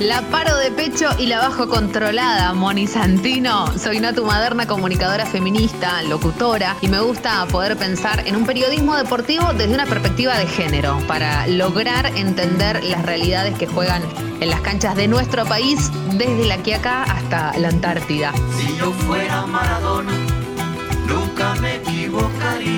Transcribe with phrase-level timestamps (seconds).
[0.00, 3.66] la paro de pecho y la bajo controlada, Moni Santino.
[3.78, 9.52] Soy Natu Maderna, comunicadora feminista, locutora, y me gusta poder pensar en un periodismo deportivo
[9.54, 14.02] desde una perspectiva de género, para lograr entender las realidades que juegan
[14.40, 18.32] en las canchas de nuestro país, desde la Quiaca hasta la Antártida.
[18.56, 20.12] Si yo fuera Maradona,
[21.06, 22.77] nunca me equivocaría.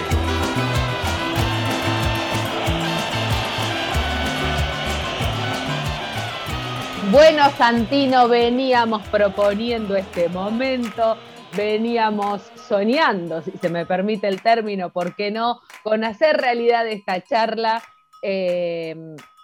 [7.11, 11.17] Bueno, Santino, veníamos proponiendo este momento,
[11.57, 17.21] veníamos soñando, si se me permite el término, ¿por qué no?, con hacer realidad esta
[17.21, 17.83] charla.
[18.21, 18.95] Eh,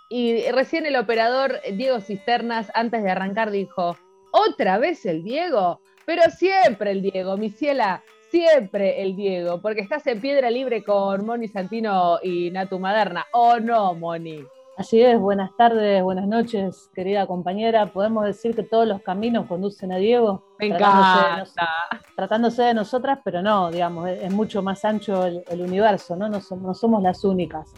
[0.07, 3.97] y recién el operador Diego Cisternas, antes de arrancar, dijo,
[4.31, 5.81] ¿otra vez el Diego?
[6.05, 8.01] Pero siempre el Diego, mi ciela,
[8.31, 13.59] siempre el Diego, porque estás en piedra libre con Moni Santino y Natu Maderna, ¿o
[13.59, 14.45] no, Moni?
[14.77, 17.87] Así es, buenas tardes, buenas noches, querida compañera.
[17.87, 20.43] Podemos decir que todos los caminos conducen a Diego.
[20.59, 21.43] Me encanta.
[22.15, 26.29] Tratándose de, nosotras, pero no, digamos, es, mucho más ancho el, universo, ¿no?
[26.29, 27.73] No somos, no somos las únicas.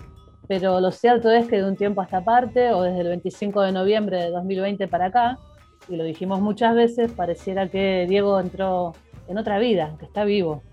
[0.50, 3.62] Pero lo cierto es que de un tiempo a esta parte, o desde el 25
[3.62, 5.40] de noviembre de 2020 para acá,
[5.88, 8.92] y lo dijimos muchas veces, pareciera que Diego entró
[9.30, 10.64] en otra vida, que está vivo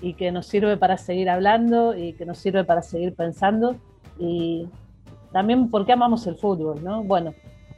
[0.00, 3.76] y que nos sirve para seguir hablando y que nos sirve para seguir pensando
[4.18, 4.66] y
[5.32, 7.02] también porque amamos el fútbol, ¿no?
[7.02, 7.34] Bueno,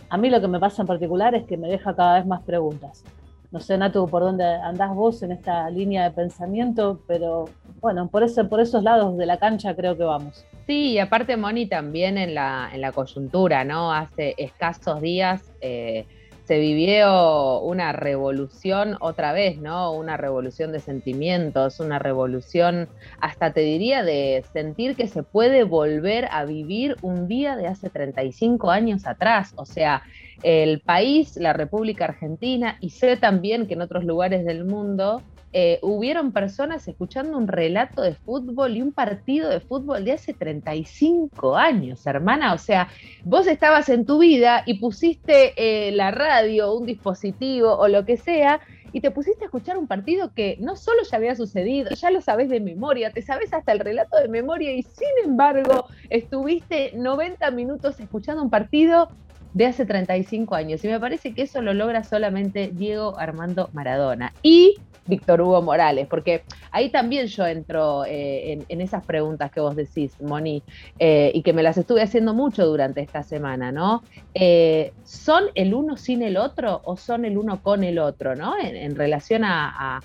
[0.09, 2.43] a mí lo que me pasa en particular es que me deja cada vez más
[2.43, 3.05] preguntas.
[3.53, 7.47] No sé, Natu, por dónde andás vos en esta línea de pensamiento, pero
[7.81, 10.47] bueno, por, ese, por esos lados de la cancha creo que vamos.
[10.67, 13.93] Sí, y aparte, Moni, también en la, en la coyuntura, ¿no?
[13.93, 16.07] Hace escasos días eh,
[16.51, 19.93] se vivió una revolución otra vez, ¿no?
[19.93, 22.89] Una revolución de sentimientos, una revolución,
[23.21, 27.89] hasta te diría, de sentir que se puede volver a vivir un día de hace
[27.89, 29.53] 35 años atrás.
[29.55, 30.03] O sea,
[30.43, 35.23] el país, la República Argentina, y sé también que en otros lugares del mundo
[35.53, 40.33] eh, hubieron personas escuchando un relato de fútbol y un partido de fútbol de hace
[40.33, 42.55] 35 años, hermana.
[42.55, 42.89] O sea,
[43.25, 48.17] vos estabas en tu vida y pusiste eh, la radio, un dispositivo o lo que
[48.17, 48.61] sea,
[48.93, 52.21] y te pusiste a escuchar un partido que no solo ya había sucedido, ya lo
[52.21, 57.51] sabes de memoria, te sabes hasta el relato de memoria y sin embargo estuviste 90
[57.53, 59.09] minutos escuchando un partido
[59.55, 60.85] de hace 35 años.
[60.85, 64.33] Y me parece que eso lo logra solamente Diego Armando Maradona.
[64.43, 69.77] Y Víctor Hugo Morales, porque ahí también yo entro eh, en, esas preguntas que vos
[69.77, 70.63] decís, Moni,
[70.99, 74.03] eh, y que me las estuve haciendo mucho durante esta semana, ¿no?
[74.35, 78.55] Eh, ¿Son el uno sin el otro o son el uno con el otro, ¿no?
[78.59, 80.01] En, relación a,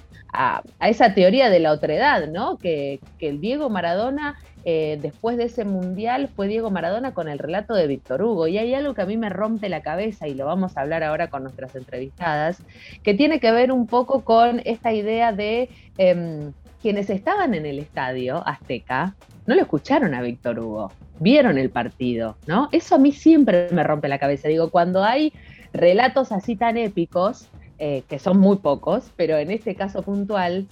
[0.81, 2.57] esa teoría de la otredad, ¿no?
[2.57, 4.38] Que, que el Diego Maradona
[4.68, 8.48] eh, después de ese mundial fue Diego Maradona con el relato de Víctor Hugo.
[8.48, 11.04] Y hay algo que a mí me rompe la cabeza, y lo vamos a hablar
[11.04, 12.64] ahora con nuestras entrevistadas,
[13.04, 15.70] que tiene que ver un poco con esta idea de
[16.00, 16.52] em,
[16.82, 19.16] quienes estaban en el estadio Azteca,
[19.46, 22.68] no lo escucharon a Víctor Hugo, vieron el partido, ¿no?
[22.72, 24.48] Eso a mí siempre me rompe la cabeza.
[24.48, 25.32] Digo, cuando hay
[25.74, 27.48] relatos así tan épicos,
[27.78, 30.66] eh, que son muy pocos, pero en este caso puntual,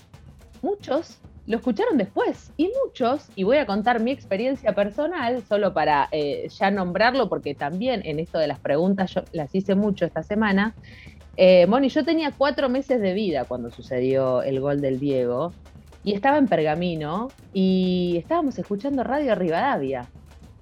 [0.63, 6.07] muchos lo escucharon después y muchos, y voy a contar mi experiencia personal, solo para
[6.11, 10.23] eh, ya nombrarlo, porque también en esto de las preguntas yo las hice mucho esta
[10.23, 10.75] semana.
[11.35, 15.53] Eh, Moni, yo tenía cuatro meses de vida cuando sucedió el gol del Diego
[16.03, 20.07] y estaba en Pergamino y estábamos escuchando Radio Rivadavia.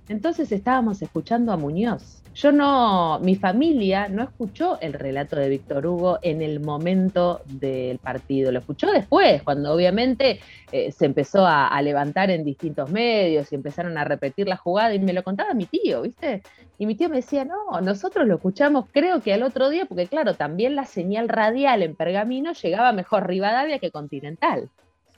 [0.07, 5.86] Entonces estábamos escuchando a Muñoz yo no, mi familia no escuchó el relato de Víctor
[5.86, 10.39] Hugo en el momento del partido, lo escuchó después, cuando obviamente
[10.72, 15.00] eh, se empezó a, levantar en distintos medios y empezaron a repetir la jugada y
[15.00, 16.44] me lo contaba mi tío, ¿viste?
[16.78, 20.06] Y mi tío me decía, no, nosotros lo escuchamos creo que al otro día, porque
[20.06, 24.69] claro, también la señal radial en Pergamino llegaba mejor Rivadavia que Continental.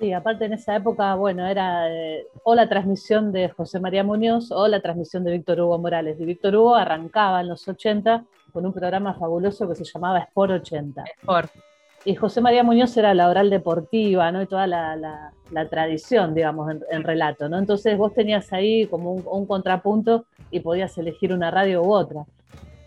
[0.03, 4.51] Sí, aparte en esa época, bueno, era eh, o la transmisión de José María Muñoz
[4.51, 6.19] o la transmisión de Víctor Hugo Morales.
[6.19, 10.51] Y Víctor Hugo arrancaba en los 80 con un programa fabuloso que se llamaba Sport
[10.55, 11.05] 80.
[11.21, 11.51] Sport.
[12.03, 14.41] Y José María Muñoz era la oral deportiva, ¿no?
[14.41, 15.31] Y toda la,
[15.69, 17.57] tradición, digamos, en, relato, ¿no?
[17.57, 22.25] Entonces vos tenías ahí como un contrapunto y podías elegir una radio u otra.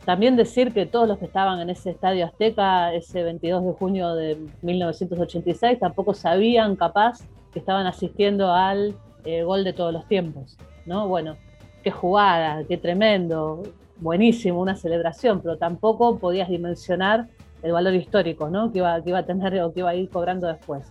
[0.06, 4.14] También decir que todos los que estaban en ese estadio Azteca ese 22 de junio
[4.14, 7.18] de 1986 tampoco sabían capaz
[7.52, 8.94] que estaban asistiendo al
[9.24, 10.56] eh, gol de todos los tiempos,
[10.86, 11.08] ¿no?
[11.08, 11.36] Bueno,
[11.82, 13.64] qué jugada, qué tremendo,
[13.96, 17.26] buenísimo, una celebración, pero tampoco podías dimensionar
[17.64, 18.70] el valor histórico, ¿no?
[18.70, 20.86] Que iba, que iba a tener o que iba a ir cobrando después.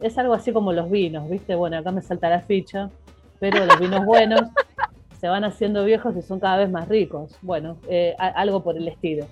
[0.00, 1.54] Es algo así como los vinos, ¿viste?
[1.54, 2.90] Bueno, acá me salta la ficha,
[3.38, 4.42] pero los vinos buenos
[5.20, 7.36] se van haciendo viejos y son cada vez más ricos.
[7.42, 9.26] Bueno, eh, algo por el estilo.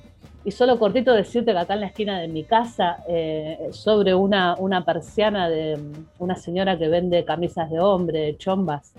[0.45, 4.55] Y solo cortito decirte que acá en la esquina de mi casa, eh, sobre una,
[4.59, 8.93] una persiana de mm, una señora que vende camisas de hombre, chombas,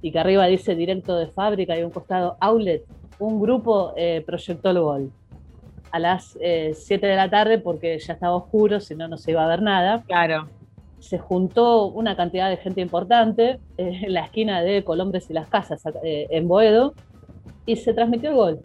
[0.00, 2.84] y que arriba dice directo de fábrica y un costado outlet,
[3.18, 5.10] un grupo eh, proyectó el gol
[5.92, 9.44] a las 7 de la tarde porque ya estaba oscuro, si no, no se iba
[9.44, 10.04] a ver nada.
[10.06, 10.48] Claro
[11.00, 15.48] se juntó una cantidad de gente importante eh, en la esquina de Colombres y las
[15.48, 16.94] Casas, eh, en Boedo,
[17.66, 18.60] y se transmitió el gol.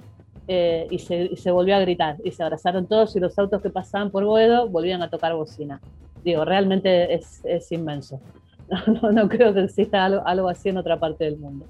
[0.47, 4.11] Eh, y, se, volvió a gritar, y se abrazaron todos y los autos que pasaban
[4.11, 5.81] por Boedo volvían a tocar bocina.
[6.23, 8.19] Digo, realmente es, inmenso.
[9.13, 11.65] No, creo que exista algo, así en otra parte del mundo.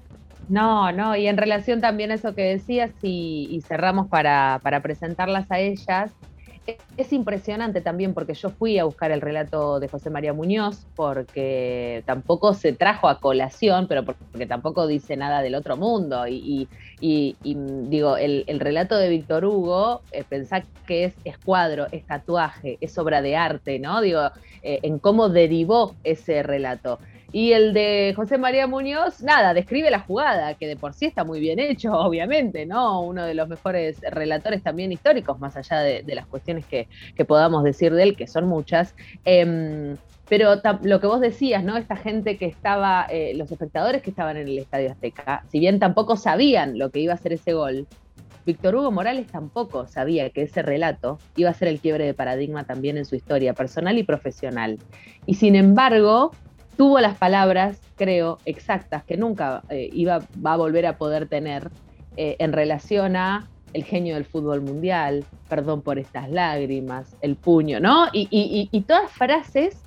[0.48, 5.50] No, no, y en relación también a eso que decías, y, cerramos para, para presentarlas
[5.50, 6.12] a ellas,
[6.96, 12.02] es impresionante también porque yo fui a buscar el relato de José María Muñoz porque
[12.06, 16.26] tampoco se trajo a colación, pero porque tampoco dice nada del otro mundo.
[16.26, 16.68] Y,
[17.00, 23.22] digo, el, relato de Víctor Hugo, eh, pensá que es escuadro, es tatuaje, es obra
[23.22, 24.00] de arte, ¿no?
[24.00, 24.30] Digo,
[24.62, 26.98] eh, en cómo derivó ese relato.
[27.36, 31.22] Y el de José María Muñoz, nada, describe la jugada, que de por sí está
[31.22, 33.02] muy bien hecho, obviamente, ¿no?
[33.02, 36.88] Uno de los mejores relatores también históricos, más allá de, las cuestiones que,
[37.26, 38.94] podamos decir de él, que son muchas.
[39.26, 39.98] Em,
[40.30, 41.76] pero lo que vos decías, ¿no?
[41.76, 45.78] Esta gente que estaba, eh, los espectadores que estaban en el Estadio Azteca, si bien
[45.78, 47.86] tampoco sabían lo que iba a ser ese gol,
[48.46, 52.64] Víctor Hugo Morales tampoco sabía que ese relato iba a ser el quiebre de paradigma
[52.64, 54.78] también en su historia personal y profesional.
[55.26, 56.30] Y sin embargo,
[56.76, 61.70] tuvo las palabras, creo, exactas que nunca eh, iba, va a volver a poder tener
[62.16, 67.78] eh, en relación a el genio del fútbol mundial, perdón por estas lágrimas, el puño,
[67.80, 68.06] ¿no?
[68.12, 69.82] Y, todas frases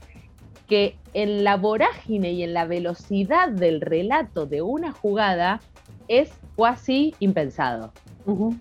[0.67, 5.61] que en la vorágine y en la velocidad del relato de una jugada
[6.07, 7.91] es casi impensado.
[8.25, 8.53] Uh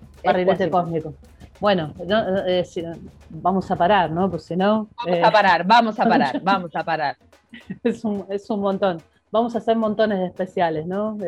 [0.71, 1.15] cósmico.
[1.61, 1.93] Bueno,
[2.47, 2.65] eh,
[3.29, 4.31] vamos a parar, ¿no?
[4.31, 4.89] Pues si no.
[5.05, 7.17] Vamos a parar, vamos a parar, vamos a parar.
[7.85, 9.03] es, un, es un montón.
[9.31, 11.19] Vamos a hacer montones de especiales, ¿no?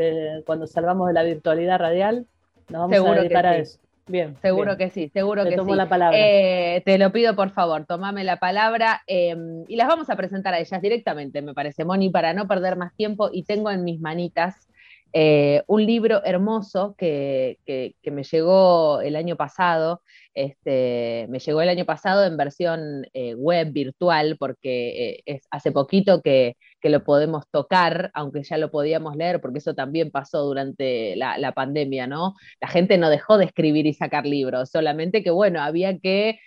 [0.46, 2.26] cuando salgamos de la virtualidad radial,
[2.70, 3.78] nos vamos a dedicar a eso.
[4.06, 4.36] Bien.
[4.42, 6.18] Seguro que sí, seguro te que tomo la palabra.
[6.18, 10.52] Eh, te lo pido por favor, tomame la palabra em, y las vamos a presentar
[10.52, 13.30] a ellas directamente, me parece, Moni, para no perder más tiempo.
[13.32, 14.68] Y tengo en mis manitas
[15.12, 17.58] eh, un libro hermoso que,
[18.04, 20.02] me llegó el año pasado,
[20.34, 25.72] este, me llegó el año pasado en versión eh, web virtual, porque eh, es hace
[25.72, 31.14] poquito que, lo podemos tocar, aunque ya lo podíamos leer, porque eso también pasó durante
[31.16, 32.34] la, la, pandemia, ¿no?
[32.60, 36.38] La gente no dejó de escribir y sacar libros, solamente que, bueno, había que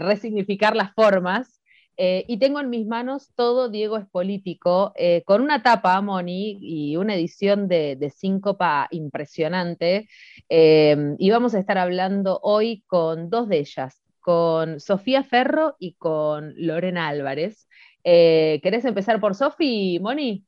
[0.00, 1.61] resignificar las formas
[1.96, 6.58] Eh, y tengo en mis manos todo Diego es político, eh, con una tapa, Moni,
[6.60, 10.08] y una edición de, de síncopa impresionante.
[10.48, 15.94] Eh, y vamos a estar hablando hoy con dos de ellas, con Sofía Ferro y
[15.94, 17.68] con Lorena Álvarez.
[18.02, 20.44] ¿Querés empezar por Sofi, Moni?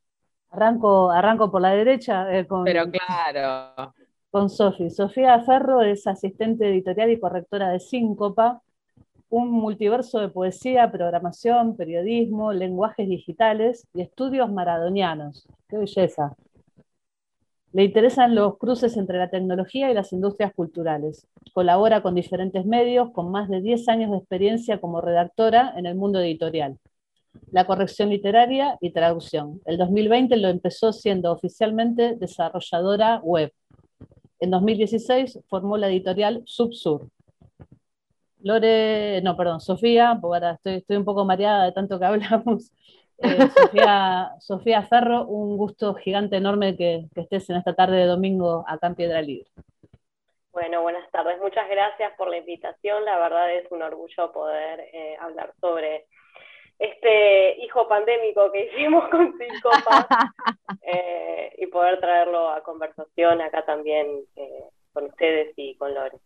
[0.50, 2.26] Arranco, arranco por la derecha.
[2.64, 3.94] Pero claro.
[4.30, 4.90] Con Sofi.
[4.90, 8.60] Sofía Ferro es asistente editorial y correctora de Síncopa
[9.34, 15.48] un multiverso de poesía, programación, periodismo, lenguajes digitales y estudios maradonianos.
[15.68, 16.36] ¡Qué belleza!
[17.72, 21.26] Le interesan los cruces entre la tecnología y las industrias culturales.
[21.52, 25.96] Colabora con diferentes medios con más de 10 años de experiencia como redactora en el
[25.96, 26.78] mundo editorial.
[27.50, 29.60] La corrección literaria y traducción.
[29.64, 33.52] El 2020 lo empezó siendo oficialmente desarrolladora web.
[34.38, 37.08] En 2016 formó la editorial Subsur,
[38.44, 42.72] Lore, no, perdón, Sofía, porque ahora estoy, un poco mareada de tanto que hablamos.
[43.18, 43.38] Eh,
[44.40, 48.94] Sofía, Ferro, un gusto gigante, enorme que, estés en esta tarde de domingo acá en
[48.96, 49.48] Piedra Libre.
[50.52, 51.40] Bueno, buenas tardes.
[51.40, 53.04] Muchas gracias por la invitación.
[53.06, 56.06] La verdad es un orgullo poder eh, hablar sobre
[56.78, 59.70] este hijo pandémico que hicimos con Cinco
[60.82, 64.06] eh, y poder traerlo a conversación acá también
[64.92, 66.18] con ustedes y con Lore.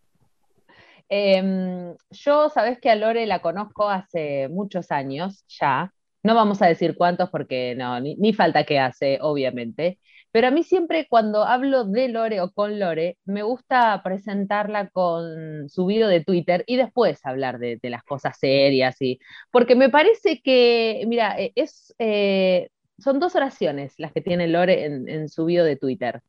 [1.09, 5.91] Em, yo, sabes que a Lore la conozco hace muchos años ya.
[6.21, 9.99] No vamos a decir cuántos porque no, ni, falta que hace, obviamente.
[10.31, 15.69] Pero a mí siempre cuando hablo de Lore o con Lore, me gusta presentarla con
[15.69, 19.01] su video de Twitter y después hablar de, las cosas serias.
[19.01, 19.19] Y,
[19.51, 24.85] porque me parece que, mira, e, es, eh, son dos oraciones las que tiene Lore
[24.85, 26.21] en, su video de Twitter.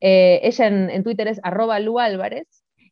[0.00, 1.98] Eh, ella en, Twitter es arroba Lu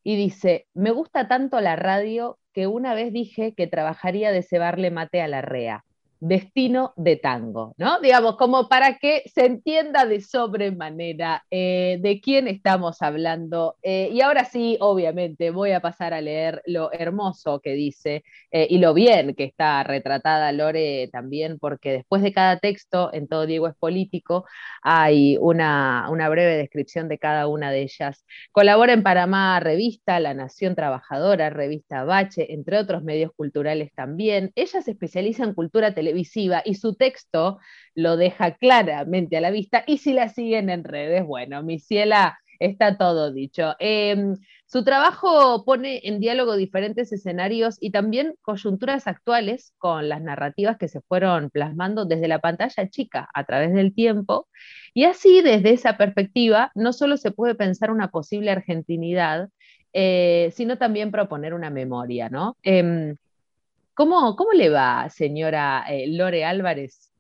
[0.09, 4.91] y dice, me gusta tanto la radio que una vez dije que trabajaría de cebarle
[4.91, 5.85] mate a la rea
[6.21, 8.01] destino de tango, ¿no?
[8.01, 13.77] Digamos, como para que se entienda de sobremanera eh, de quién estamos hablando.
[13.83, 18.67] Eh, y ahora sí, obviamente, voy a pasar a leer lo hermoso que dice eh,
[18.69, 23.47] y lo bien que está retratada Lore también, porque después de cada texto, en todo
[23.47, 24.45] Diego es político,
[24.83, 28.25] hay una, una breve descripción de cada una de ellas.
[28.53, 34.51] Colabora en Panamá Revista, La Nación Trabajadora, Revista Bache, entre otros medios culturales también.
[34.57, 37.59] Ella se especializa en cultura televisiva y su texto
[37.95, 39.85] lo deja claramente a la vista.
[39.87, 43.75] Y si la siguen en redes, bueno, mi ciela está todo dicho.
[43.79, 44.37] Em,
[44.67, 50.89] su trabajo pone en diálogo diferentes escenarios y también coyunturas actuales con las narrativas que
[50.89, 54.49] se fueron plasmando desde la pantalla chica a través del tiempo.
[54.95, 59.49] Y así, desde esa perspectiva, no solo se puede pensar una posible argentinidad,
[59.93, 62.57] eh, sino también proponer una memoria, ¿no?
[62.63, 63.17] Em,
[63.99, 67.11] ¿Cómo, le va, señora eh, Lore Álvarez?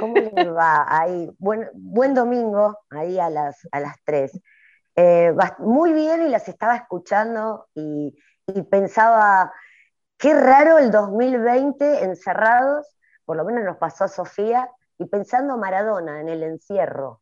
[0.00, 0.86] ¿Cómo le va?
[0.88, 4.40] Ahí, buen, buen domingo, ahí a las, a las 3.
[4.96, 8.16] Eh, muy bien y las estaba escuchando y,
[8.70, 9.52] pensaba,
[10.16, 16.30] qué raro el 2020 encerrados, por lo menos nos pasó Sofía, y pensando Maradona en
[16.30, 17.20] el encierro,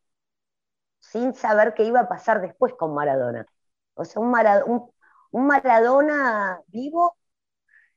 [1.00, 3.48] sin saber qué iba a pasar después con Maradona.
[3.94, 4.92] O sea, un,
[5.32, 7.16] un Maradona vivo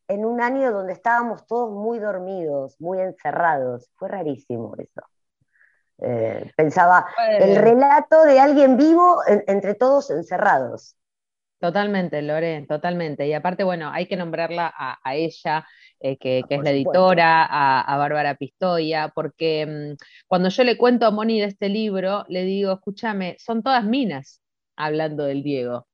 [0.08, 3.90] en un año donde estábamos todos muy dormidos, muy encerrados.
[3.96, 5.02] Fue rarísimo eso.
[6.02, 7.08] Eh, pensaba,
[7.40, 10.96] el relato de alguien vivo entre todos encerrados.
[11.60, 13.26] Totalmente, Lore, totalmente.
[13.28, 15.66] Y aparte, bueno, hay que nombrarla a, ella,
[16.00, 19.96] eh, que, es la editora, a, Bárbara Pistoia, porque mm,
[20.28, 24.42] cuando yo le cuento a Moni de este libro, le digo, escúchame, son todas minas
[24.76, 25.88] hablando del Diego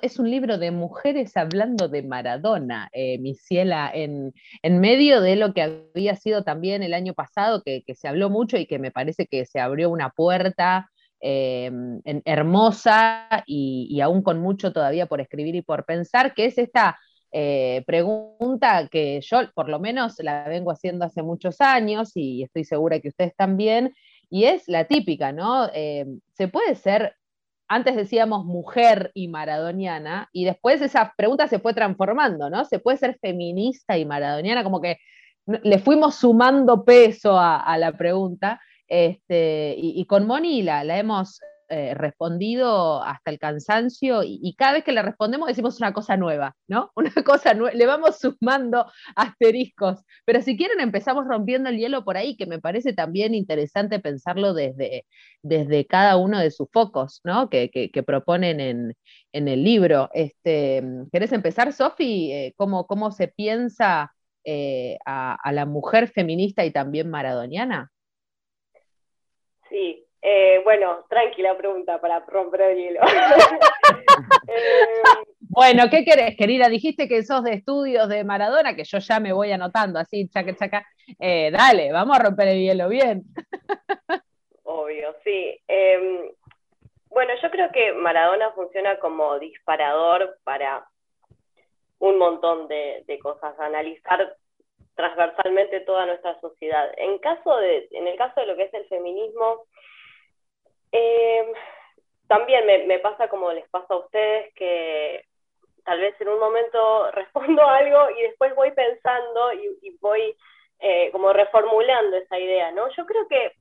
[0.00, 4.32] es un libro de mujeres hablando de Maradona, eh, mi ciela, en,
[4.62, 5.62] medio de lo que
[5.94, 9.44] había sido también el año pasado, que, se habló mucho y que me parece que
[9.44, 10.88] se abrió una puerta
[11.20, 11.70] eh,
[12.24, 16.98] hermosa y, aún con mucho todavía por escribir y por pensar, que es esta
[17.30, 22.64] eh, pregunta que yo por lo menos la vengo haciendo hace muchos años y estoy
[22.64, 23.94] segura que ustedes también,
[24.30, 25.68] y es la típica, ¿no?
[25.68, 27.17] ¿Se puede ser
[27.68, 32.64] antes decíamos mujer y maradoniana, y después esa pregunta se fue transformando, ¿no?
[32.64, 34.98] Se puede ser feminista y maradoniana, como que
[35.46, 41.92] le fuimos sumando peso a, la pregunta, este, y, con Moni la, la hemos eh,
[41.94, 46.90] respondido hasta el cansancio y, cada vez que le respondemos decimos una cosa nueva, ¿no?
[46.96, 52.16] Una cosa nueva, le vamos sumando asteriscos, pero si quieren empezamos rompiendo el hielo por
[52.16, 55.04] ahí, que me parece también interesante pensarlo desde,
[55.42, 57.50] desde cada uno de sus focos, ¿no?
[57.50, 57.70] Que,
[58.06, 58.96] proponen en,
[59.32, 60.08] el libro.
[60.14, 60.82] Este,
[61.12, 62.32] ¿Querés empezar, Sofi?
[62.32, 67.90] Eh, ¿cómo, se piensa eh, a, la mujer feminista y también maradoniana?
[69.68, 73.00] Sí, eh, bueno, tranquila pregunta para romper el hielo.
[74.50, 75.02] Eh,
[75.40, 76.68] bueno, ¿qué querés, querida?
[76.68, 80.56] Dijiste que sos de estudios de Maradona, que yo ya me voy anotando así, chaca,
[80.56, 80.86] chaca.
[81.18, 83.22] dale, vamos a romper el hielo bien.
[84.64, 85.60] Obvio, sí.
[85.68, 86.30] Em,
[87.10, 90.86] bueno, yo creo que Maradona funciona como disparador para
[91.98, 94.36] un montón de, cosas, analizar
[94.94, 96.92] transversalmente toda nuestra sociedad.
[96.96, 99.64] En, caso de, en el caso de lo que es el feminismo,
[100.92, 101.52] em,
[102.26, 105.24] también me, pasa como les pasa a ustedes que
[105.84, 110.36] tal vez en un momento respondo algo y después voy pensando y, voy
[110.80, 112.88] eh, como reformulando esa idea, ¿no?
[112.96, 113.52] Yo creo que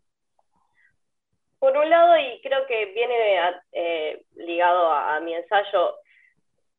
[1.59, 3.41] por un lado, y creo que viene
[3.71, 5.95] eh, ligado a, mi ensayo,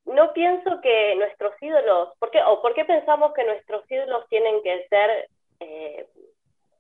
[0.05, 4.63] no pienso que nuestros ídolos, ¿por qué, o por qué pensamos que nuestros ídolos tienen
[4.63, 5.29] que ser
[5.61, 6.07] eh,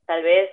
[0.06, 0.50] tal vez,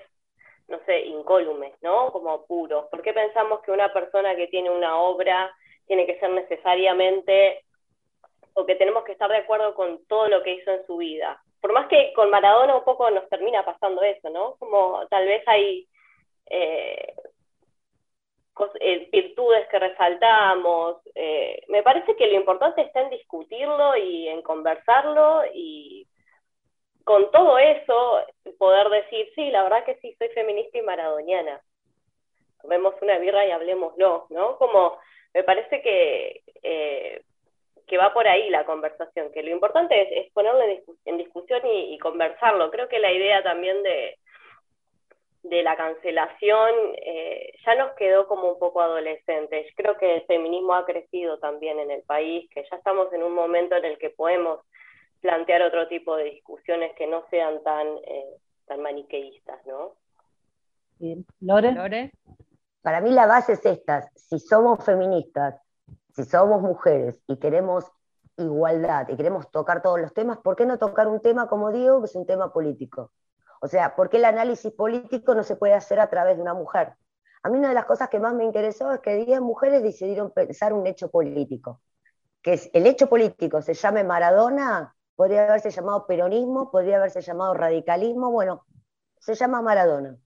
[0.68, 2.12] no sé, incólumes, ¿no?
[2.12, 2.86] Como puros.
[2.90, 5.54] ¿Por qué pensamos que una persona que tiene una obra
[5.88, 7.64] tiene que ser necesariamente,
[8.54, 11.42] o que tenemos que estar de acuerdo con todo lo que hizo en su vida?
[11.62, 14.56] Por más que con Maradona un poco nos termina pasando eso, ¿no?
[14.56, 15.88] Como tal vez hay
[16.48, 17.14] eh,
[18.80, 20.98] eh, virtudes que resaltamos.
[21.14, 26.08] Eh, me parece que lo importante está en discutirlo y en conversarlo y
[27.06, 28.26] con todo eso
[28.60, 31.62] poder decir, sí, la verdad que sí, soy feminista y maradoniana.
[32.64, 34.58] Vemos una birra y hablemoslo, ¿no?
[34.58, 34.98] Como
[35.34, 37.22] me parece que, eh,
[37.88, 40.62] que va por ahí la conversación, que lo importante es, ponerlo
[41.06, 42.72] en, discusión y conversarlo.
[42.72, 44.18] Creo que la idea también de,
[45.50, 49.72] de la cancelación eh, ya nos quedó como un poco adolescentes.
[49.76, 53.34] Creo que el feminismo ha crecido también en el país, que ya estamos en un
[53.34, 54.62] momento en el que podemos
[55.26, 59.96] plantear otro tipo de discusiones que no sean tan, eh, tan maniqueístas, ¿no?
[61.00, 61.26] Bien.
[61.40, 62.14] ¿Lore?
[62.84, 65.60] Para mí la base es esta, si somos feministas,
[66.14, 67.92] si somos mujeres y queremos
[68.38, 72.02] igualdad y queremos tocar todos los temas, ¿por qué no tocar un tema como digo,
[72.02, 73.12] que es un tema político?
[73.62, 76.54] O sea, ¿por qué el análisis político no se puede hacer a través de una
[76.54, 76.94] mujer?
[77.42, 80.30] A mí una de las cosas que más me interesó es que 10 mujeres decidieron
[80.30, 81.82] pensar un hecho político.
[82.44, 88.32] Que el hecho político se llame Maradona, podría haberse llamado peronismo, podría haberse llamado radicalismo,
[88.32, 88.66] bueno,
[89.20, 90.18] se llama Maradona.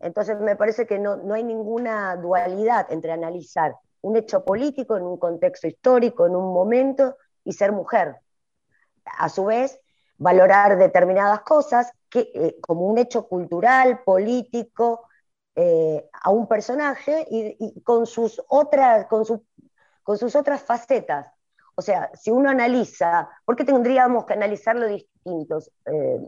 [0.00, 5.04] Entonces me parece que no, no hay ninguna dualidad entre analizar un hecho político en
[5.04, 8.16] un contexto histórico, en un momento, y ser mujer.
[9.04, 9.80] A su vez,
[10.18, 15.08] valorar determinadas cosas eh, como un hecho cultural, político,
[15.54, 19.24] eh, a un personaje y, con, sus otras, con,
[20.02, 21.35] con sus otras facetas.
[21.76, 25.70] O sea, si uno analiza, ¿por qué tendríamos que analizarlo distintos?
[25.84, 26.20] Eh,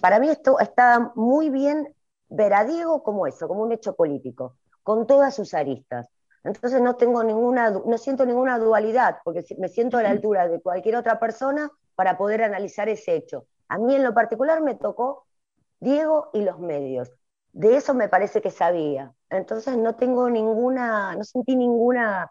[0.00, 1.94] para mí esto está muy bien
[2.28, 6.08] ver a Diego como eso, como un hecho político, con todas sus aristas.
[6.42, 10.60] Entonces no tengo ninguna, no siento ninguna dualidad, porque me siento a la altura de
[10.60, 13.46] cualquier otra persona para poder analizar ese hecho.
[13.68, 15.26] A mí en lo particular me tocó
[15.80, 17.12] Diego y los medios.
[17.52, 19.12] De eso me parece que sabía.
[19.30, 22.30] Entonces no tengo ninguna, no sentí ninguna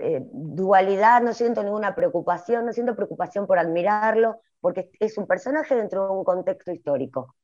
[0.00, 5.74] eh, dualidad, no siento ninguna preocupación, no siento preocupación por admirarlo, porque es un personaje
[5.74, 7.34] dentro de un contexto histórico.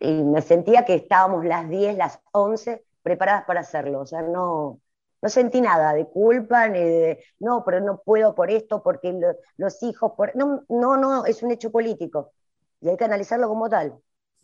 [0.00, 4.00] Y me sentía que estábamos las 10, las 11 preparadas para hacerlo.
[4.00, 4.80] O sea, no,
[5.22, 9.18] no sentí nada de culpa, ni de, no, pero no puedo por esto, porque
[9.56, 12.32] los hijos, no, no, no, es un hecho político
[12.84, 13.94] y hay que analizarlo como tal.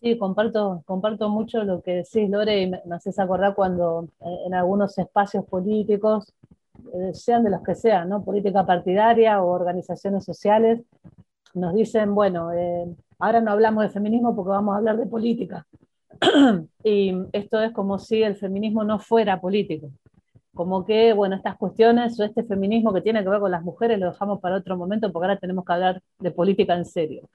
[0.01, 4.55] Sí, comparto, comparto mucho lo que decís, Lore, y me, haces acordar cuando eh, en
[4.55, 6.33] algunos espacios políticos,
[7.13, 8.25] sean de los que sean, ¿no?
[8.25, 10.83] política partidaria o organizaciones sociales,
[11.55, 12.87] nos dicen, bueno, eh,
[13.19, 15.67] ahora no hablamos de feminismo porque vamos a hablar de política.
[16.85, 19.91] y esto es como si el feminismo no fuera político
[20.55, 23.99] como que, bueno, estas cuestiones o este feminismo que tiene que ver con las mujeres
[23.99, 27.29] lo dejamos para otro momento porque ahora tenemos que hablar de política en serio.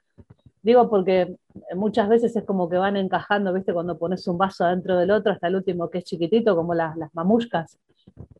[0.62, 1.36] Digo porque
[1.74, 3.72] muchas veces es como que van encajando, ¿viste?
[3.72, 6.96] Cuando pones un vaso adentro del otro, hasta el último que es chiquitito, como las,
[6.96, 7.78] las mamushkas.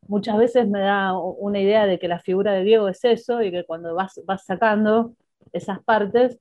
[0.09, 3.51] Muchas veces me da una idea de que la figura de Diego es eso y
[3.51, 5.13] que cuando vas, vas sacando
[5.53, 6.39] esas partes,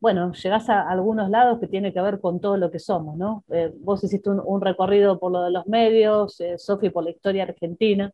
[0.00, 3.44] bueno, llegás a algunos lados que tiene que ver con todo lo que somos, ¿no?
[3.50, 7.44] Eh, vos hiciste un, recorrido por lo de los medios, eh, Sofi por la historia
[7.44, 8.12] argentina,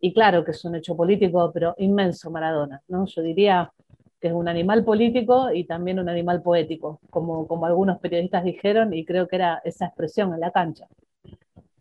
[0.00, 3.06] y claro que es un hecho político, pero inmenso Maradona, ¿no?
[3.06, 3.72] Yo diría
[4.20, 8.92] que es un animal político y también un animal poético, como, como algunos periodistas dijeron,
[8.92, 10.86] y creo que era esa expresión en la cancha.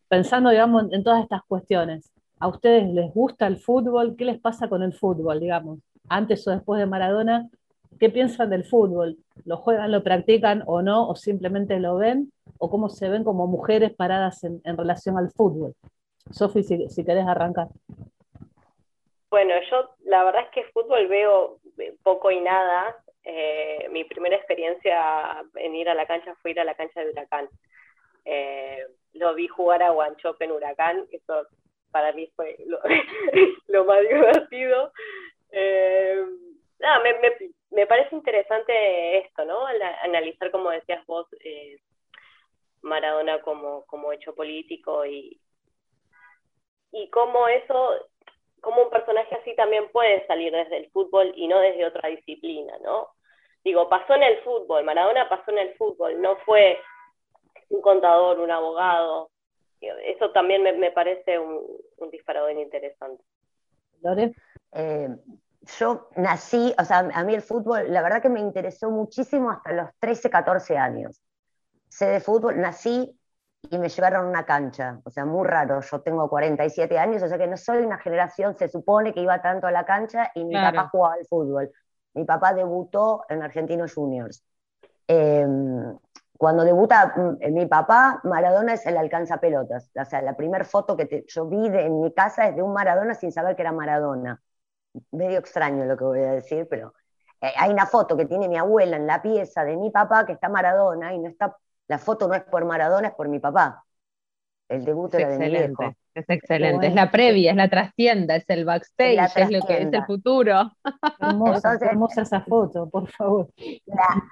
[0.10, 4.16] Pensando, digamos, en todas estas cuestiones, ¿a ustedes les gusta el fútbol?
[4.18, 5.80] ¿Qué les pasa con el fútbol, digamos?
[6.10, 7.48] Antes o después de Maradona,
[8.00, 9.18] ¿qué piensan del fútbol?
[9.46, 11.08] ¿Lo juegan, lo practican o no?
[11.08, 12.32] ¿O simplemente lo ven?
[12.58, 15.76] ¿O cómo se ven como mujeres paradas en, relación al fútbol?
[16.32, 17.68] Sofi, si, si querés arrancar.
[19.30, 21.60] Bueno, yo la verdad es que fútbol veo
[22.02, 22.96] poco y nada.
[23.24, 27.12] Eh, mi primera experiencia en ir a la cancha fue ir a la cancha de
[27.12, 27.48] Huracán.
[28.32, 31.48] Eh, lo vi jugar a Guanchope en Huracán, eso
[31.90, 32.80] para mí fue lo,
[33.86, 34.94] más divertido.
[35.52, 36.24] Eh,
[37.72, 39.66] me, parece interesante esto, ¿no?
[40.04, 41.26] Analizar, como decías vos,
[42.82, 45.42] Maradona como, como hecho político y,
[46.92, 48.10] y cómo eso
[48.62, 52.78] cómo un personaje así también puede salir desde el fútbol y no desde otra disciplina,
[52.84, 53.08] ¿no?
[53.64, 56.78] Digo, pasó en el fútbol, Maradona pasó en el fútbol, no fue
[57.70, 59.30] un contador, un abogado.
[59.82, 61.62] Eso también me, parece un,
[61.98, 63.24] un disparador interesante.
[64.02, 64.34] Lore.
[64.74, 65.10] Eh,
[65.78, 69.74] yo nací, o sea, a mí el fútbol, la verdad que me interesó muchísimo hasta
[69.74, 71.22] los 13, 14 años.
[71.88, 73.16] Sé de fútbol, nací
[73.70, 77.28] y me llevaron a una cancha, o sea, muy raro, yo tengo 47 años, o
[77.28, 80.46] sea que no soy una generación, se supone que iba tanto a la cancha y
[80.46, 81.72] mi papá jugaba al fútbol.
[82.14, 84.44] Mi papá debutó en Argentinos Juniors.
[85.08, 85.98] Em,
[86.40, 89.92] cuando debuta mm, mi papá, Maradona es el alcanza pelotas.
[89.94, 92.72] O sea, la primera foto que yo vi de, en mi casa es de un
[92.72, 94.42] Maradona sin saber que era Maradona.
[95.12, 96.94] Medio extraño lo que voy a decir, pero
[97.42, 100.32] eh, hay una foto que tiene mi abuela en la pieza de mi papá que
[100.32, 101.58] está Maradona y no está
[101.90, 103.84] la foto no es por Maradona, es por mi papá.
[104.70, 105.94] El debut era de mi viejo.
[106.14, 109.92] Es excelente, es la previa, es la trastienda, es el backstage, es, lo que es
[109.92, 110.72] el futuro.
[111.20, 111.78] Hermosa,
[112.22, 113.50] esa foto, por favor.
[113.86, 114.24] La,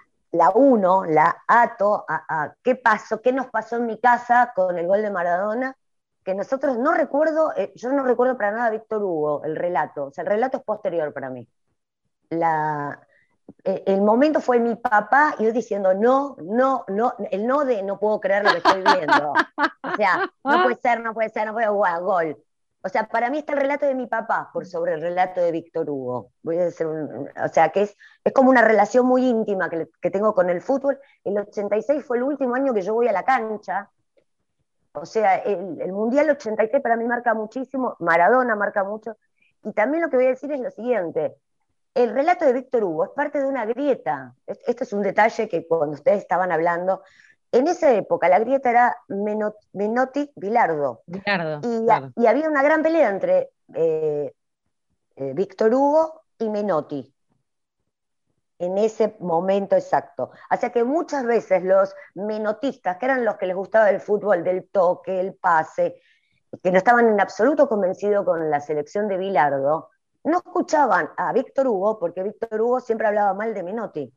[0.53, 5.01] uno, la ato a, qué pasó, qué nos pasó en mi casa con el gol
[5.01, 5.75] de Maradona,
[6.23, 10.05] que nosotros no recuerdo, eh, yo no recuerdo para nada a Víctor Hugo, el relato,
[10.05, 11.47] o sea, el relato es posterior para mí.
[12.29, 12.99] La,
[13.63, 17.83] eh, el momento fue mi papá y yo diciendo, no, no, no, el no de
[17.83, 19.31] no puedo creer lo que estoy viendo.
[19.31, 22.43] O sea, no puede ser, no puede ser, no puede ser, gol.
[22.87, 25.51] O sea, para mí está el relato de mi papá por sobre el relato de
[25.51, 26.31] Víctor Hugo.
[26.41, 30.09] Voy a decir o sea, que es, es como una relación muy íntima que, que
[30.09, 30.97] tengo con el fútbol.
[31.25, 33.91] El 86 fue el último año que yo voy a la cancha.
[34.93, 39.17] O sea, el, el Mundial 86 para mí marca muchísimo, Maradona marca mucho.
[39.65, 41.35] Y también lo que voy a decir es lo siguiente,
[41.93, 44.33] el relato de Víctor Hugo es parte de una grieta.
[44.45, 47.01] Este es un detalle que cuando ustedes estaban hablando,
[47.51, 51.03] en esa época la grieta era Menotti-Bilardo.
[52.15, 54.33] Y, había una gran pelea entre eh,
[55.15, 57.13] eh, Víctor Hugo y Menotti
[58.59, 60.31] en ese momento exacto.
[60.49, 64.67] Así que muchas veces los menotistas, que eran los que les gustaba el fútbol, del
[64.69, 66.01] toque, el pase,
[66.63, 69.89] que no estaban en absoluto convencidos con la selección de Bilardo,
[70.23, 74.13] no escuchaban a Víctor Hugo porque Víctor Hugo siempre hablaba mal de Menotti.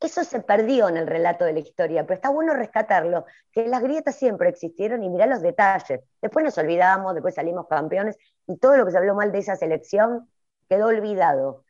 [0.00, 3.82] Eso se perdió en el relato de la historia, pero está bueno rescatarlo, que las
[3.82, 6.00] grietas siempre existieron y mirá los detalles.
[6.22, 9.56] Después nos olvidamos, después salimos campeones y todo lo que se habló mal de esa
[9.56, 10.28] selección
[10.68, 11.64] quedó olvidado.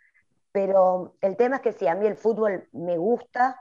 [0.53, 3.59] Pero el tema es que si a mí el fútbol me gusta,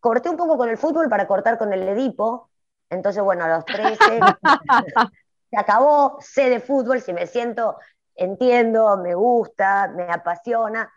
[0.00, 2.50] corté un poco con el fútbol para cortar con el Edipo,
[2.90, 3.96] entonces bueno, a los 13
[5.50, 7.76] se acabó, sé de fútbol, si me siento
[8.16, 10.90] entiendo, me gusta, me apasiona,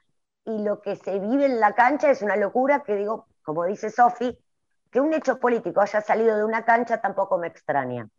[0.50, 3.90] y lo que se vive en la cancha es una locura que digo, como dice
[3.90, 4.38] Sofi,
[4.92, 8.10] que un hecho político haya salido de una cancha tampoco me extraña.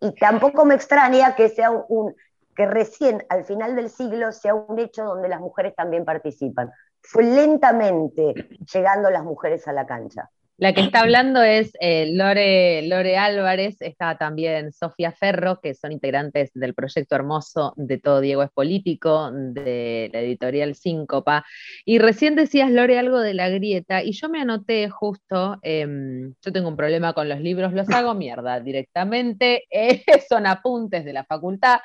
[0.00, 2.14] Y tampoco me extraña que sea un,
[2.56, 6.70] que recién al final del siglo sea un hecho donde las mujeres también participan.
[7.02, 8.34] Fue lentamente
[8.72, 10.30] llegando las mujeres a la cancha.
[10.58, 15.92] La que está hablando es eh, Lore, Lore Álvarez, está también Sofía Ferro, que son
[15.92, 21.44] integrantes del proyecto hermoso de Todo Diego es Político, de la editorial Síncopa.
[21.86, 26.52] Y recién decías, Lore, algo de la grieta, y yo me anoté justo, em, yo
[26.52, 31.24] tengo un problema con los libros, los hago mierda directamente, eh, son apuntes de la
[31.24, 31.80] facultad,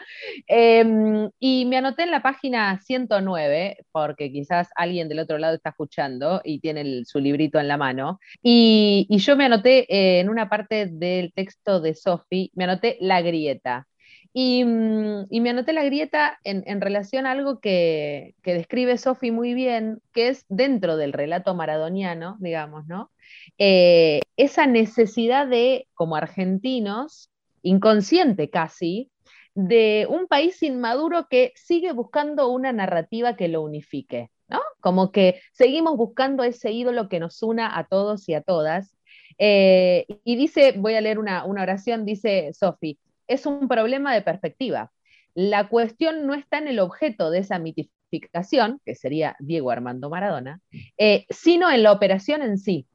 [0.45, 5.69] em, y me anoté en la página 109, porque quizás alguien del otro lado está
[5.69, 8.19] escuchando y tiene su librito en la mano.
[8.43, 12.98] Y y, yo me anoté eh, en una parte del texto de Sophie, me anoté
[13.02, 13.88] la grieta.
[14.34, 20.02] Y, mm, me anoté la grieta en, relación a algo que, describe Sophie muy bien,
[20.13, 23.12] que es dentro del relato maradoniano, digamos, ¿no?
[23.58, 27.30] Eh, esa necesidad de, como argentinos,
[27.62, 29.12] inconsciente casi,
[29.56, 34.30] de un país inmaduro que sigue buscando una narrativa que lo unifique.
[34.47, 34.62] ¿No?
[34.79, 38.95] Como que seguimos buscando ese ídolo que nos una a todos y a todas.
[39.38, 44.91] Eh, y dice, voy a leer una, oración, dice Sofi, es un problema de perspectiva.
[45.33, 50.62] La cuestión no está en el objeto de esa personificación, que sería Diego Armando Maradona,
[50.97, 52.88] eh, sino en la operación en sí.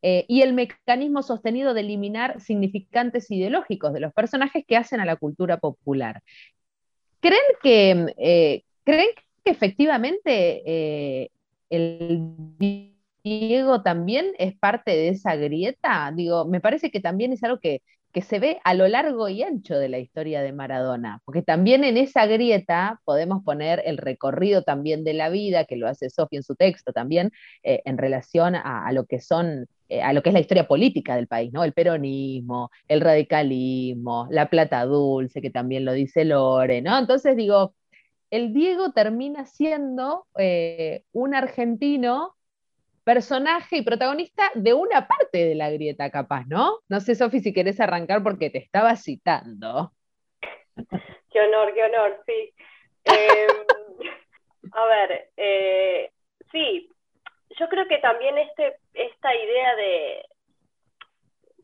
[0.00, 5.04] Eh, y el mecanismo sostenido de eliminar significantes ideológicos de los personajes que hacen a
[5.04, 6.22] la cultura popular.
[7.20, 9.08] ¿Creen que, ¿creen
[9.50, 11.30] efectivamente
[11.70, 12.34] el
[13.24, 16.12] Diego también es parte de esa grieta?
[16.14, 17.82] Digo, me parece que también es algo que,
[18.12, 21.84] que se ve a lo largo y ancho de la historia de Maradona, porque también
[21.84, 26.38] en esa grieta podemos poner el recorrido también de la vida, que lo hace Sofía
[26.38, 27.32] en su texto también,
[27.62, 31.16] eh, en relación a, lo que son, eh, a lo que es la historia política
[31.16, 31.64] del país, ¿no?
[31.64, 36.98] El peronismo, el radicalismo, la plata dulce, que también lo dice Lore, ¿no?
[36.98, 37.74] Entonces digo,
[38.30, 42.34] el Diego termina siendo eh, un argentino
[43.04, 46.80] personaje y protagonista de una parte de la grieta, capaz, ¿no?
[46.88, 49.92] No sé, Sofi, si querés arrancar porque te estaba citando.
[51.30, 52.54] Qué honor, qué honor, sí.
[53.04, 53.48] Em,
[54.72, 56.10] a ver, eh,
[56.50, 56.90] sí,
[57.58, 60.26] yo creo que también este, esta idea de,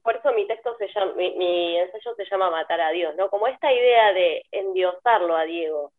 [0.03, 3.31] por eso mi texto se llama, mi, mi, ensayo se llama Matar a Dios, ¿no?
[3.31, 5.93] Como esta idea de endiosarlo a Diego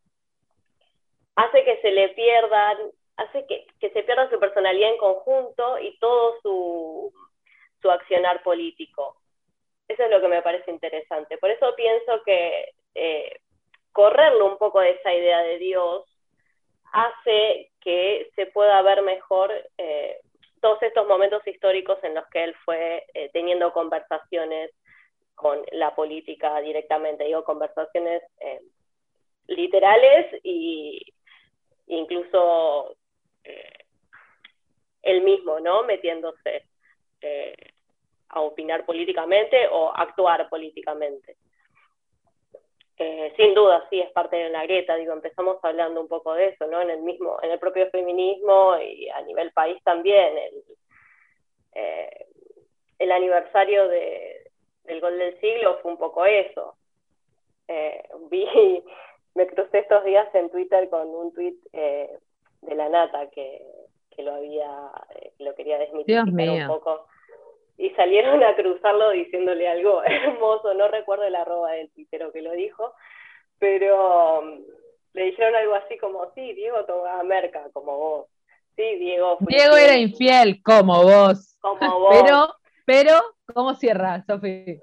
[1.35, 2.77] hace que se le pierdan
[3.17, 7.13] hace que, se pierda su personalidad en conjunto y todo su,
[7.81, 9.17] su accionar político.
[9.87, 11.37] Eso es lo que me parece interesante.
[11.37, 13.39] Por eso pienso que eh,
[13.91, 16.03] correrlo un poco de esa idea de Dios
[16.91, 20.19] hace que se pueda ver mejor eh,
[20.61, 24.71] todos estos momentos históricos en los que él fue eh, teniendo conversaciones
[25.35, 28.23] con la política directamente, digo, conversaciones
[29.47, 31.01] literales e
[31.87, 32.95] incluso
[33.43, 33.85] eh,
[35.01, 35.83] él mismo, ¿no?
[35.83, 36.65] Metiéndose
[37.21, 37.55] eh,
[38.29, 41.37] a opinar políticamente o actuar políticamente.
[42.97, 46.47] Eh, sin duda, sí, es parte de una grieta, digo, empezamos hablando un poco de
[46.47, 46.81] eso, ¿no?
[46.81, 50.63] En el mismo, en el propio feminismo y a nivel país también, el,
[52.97, 54.49] el aniversario de,
[54.85, 56.77] del gol del siglo fue un poco eso.
[58.29, 58.83] vi,
[59.35, 61.55] me crucé estos días en Twitter con un tweet
[62.65, 63.61] de la nata que,
[64.17, 64.69] lo había,
[65.15, 67.07] eh, lo quería desmitificar un poco.
[67.77, 72.51] Y salieron a cruzarlo diciéndole algo hermoso, no recuerdo el arroba del twittero que lo
[72.53, 72.93] dijo,
[73.59, 74.63] pero um,
[75.13, 78.27] le dijeron algo así como, sí, Diego tomaba merca, como vos.
[78.75, 79.37] Sí, Diego.
[79.41, 81.57] Diego era infiel, como vos.
[81.61, 82.15] Como vos.
[82.21, 83.21] Pero, pero,
[83.53, 84.79] ¿cómo cierra, Sofi?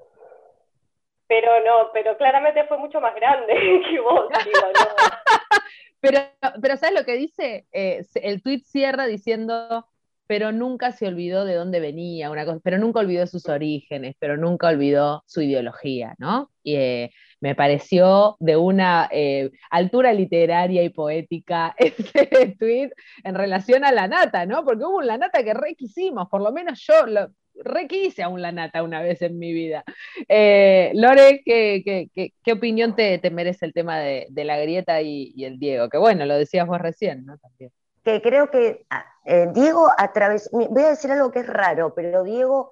[1.32, 3.54] Pero no, pero claramente fue mucho más grande
[3.90, 4.86] que vos, digo, no.
[6.00, 6.18] Pero,
[6.60, 7.64] pero ¿sabes lo que dice?
[7.70, 9.86] Eh, el tweet cierra diciendo,
[10.26, 14.36] pero nunca se olvidó de dónde venía, una cosa, pero nunca olvidó sus orígenes, pero
[14.36, 16.50] nunca olvidó su ideología, ¿no?
[16.64, 22.90] Y eh, me pareció de una eh, altura literaria y poética ese tweet
[23.22, 24.64] en relación a la nata, ¿no?
[24.64, 27.30] Porque hubo una nata que requisimos, por lo menos yo lo,
[27.62, 29.84] requise aún la nata una vez en mi vida.
[30.28, 35.88] Eh, Lore, ¿qué, opinión te, merece el tema de, la grieta y, el Diego?
[35.88, 37.38] Que bueno, lo decías vos recién, ¿no?
[37.38, 37.72] También.
[38.04, 38.84] Que creo que
[39.24, 42.70] eh, Diego a través, voy a decir algo que es raro, pero Diego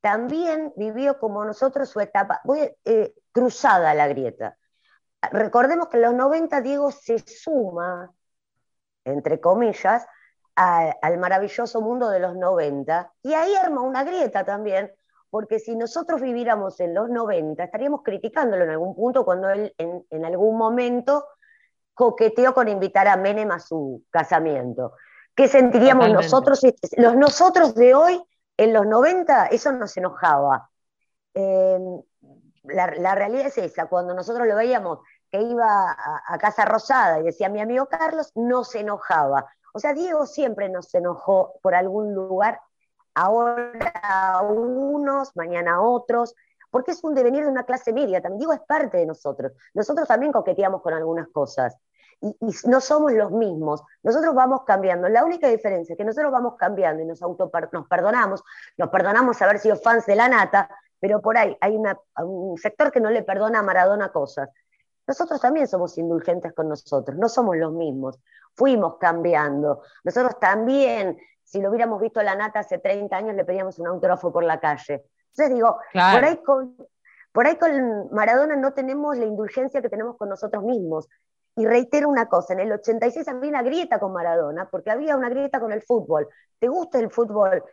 [0.00, 4.56] también vivió como nosotros su etapa, voy, eh, cruzada la grieta.
[5.30, 8.10] Recordemos que en los 90 Diego se suma,
[9.04, 10.06] entre comillas,
[10.60, 14.92] al maravilloso mundo de los 90 y ahí arma una grieta también,
[15.30, 20.24] porque si nosotros viviéramos en los 90, estaríamos criticándolo en algún punto cuando él en,
[20.24, 21.24] algún momento
[21.94, 24.92] coqueteó con invitar a Menem a su casamiento.
[25.34, 26.60] ¿Qué sentiríamos nosotros?
[26.96, 28.22] Los nosotros de hoy,
[28.56, 30.68] en los 90, eso nos enojaba.
[31.32, 32.02] Em,
[32.64, 34.98] la, realidad es esa, cuando nosotros lo veíamos
[35.30, 39.46] que iba a, a, Casa Rosada y decía mi amigo Carlos, no se enojaba.
[39.72, 42.60] O sea, Diego siempre nos enojó por algún lugar,
[43.14, 46.34] ahora a unos, mañana a otros,
[46.70, 49.52] porque es un devenir de una clase media, también Diego es parte de nosotros.
[49.74, 51.76] Nosotros también coqueteamos con algunas cosas.
[52.20, 55.08] Y, no somos los mismos, nosotros vamos cambiando.
[55.08, 58.44] La única diferencia es que nosotros vamos cambiando y nos, auto nos perdonamos,
[58.76, 60.68] nos perdonamos haber sido fans de la nata,
[61.00, 61.80] pero por ahí hay
[62.18, 64.50] un sector que no le perdona a Maradona cosas.
[65.06, 68.18] Nosotros también somos indulgentes con nosotros, no somos los mismos
[68.54, 69.82] fuimos cambiando.
[70.04, 73.88] Nosotros también, si lo hubiéramos visto a la nata hace 30 años, le pedíamos un
[73.88, 75.04] autógrafo por la calle.
[75.28, 76.76] Entonces digo, por, ahí con,
[77.32, 81.08] por ahí con Maradona no tenemos la indulgencia que tenemos con nosotros mismos.
[81.56, 85.28] Y reitero una cosa, en el 86 había una grieta con Maradona, porque había una
[85.28, 86.28] grieta con el fútbol.
[86.58, 87.64] ¿Te gusta el fútbol,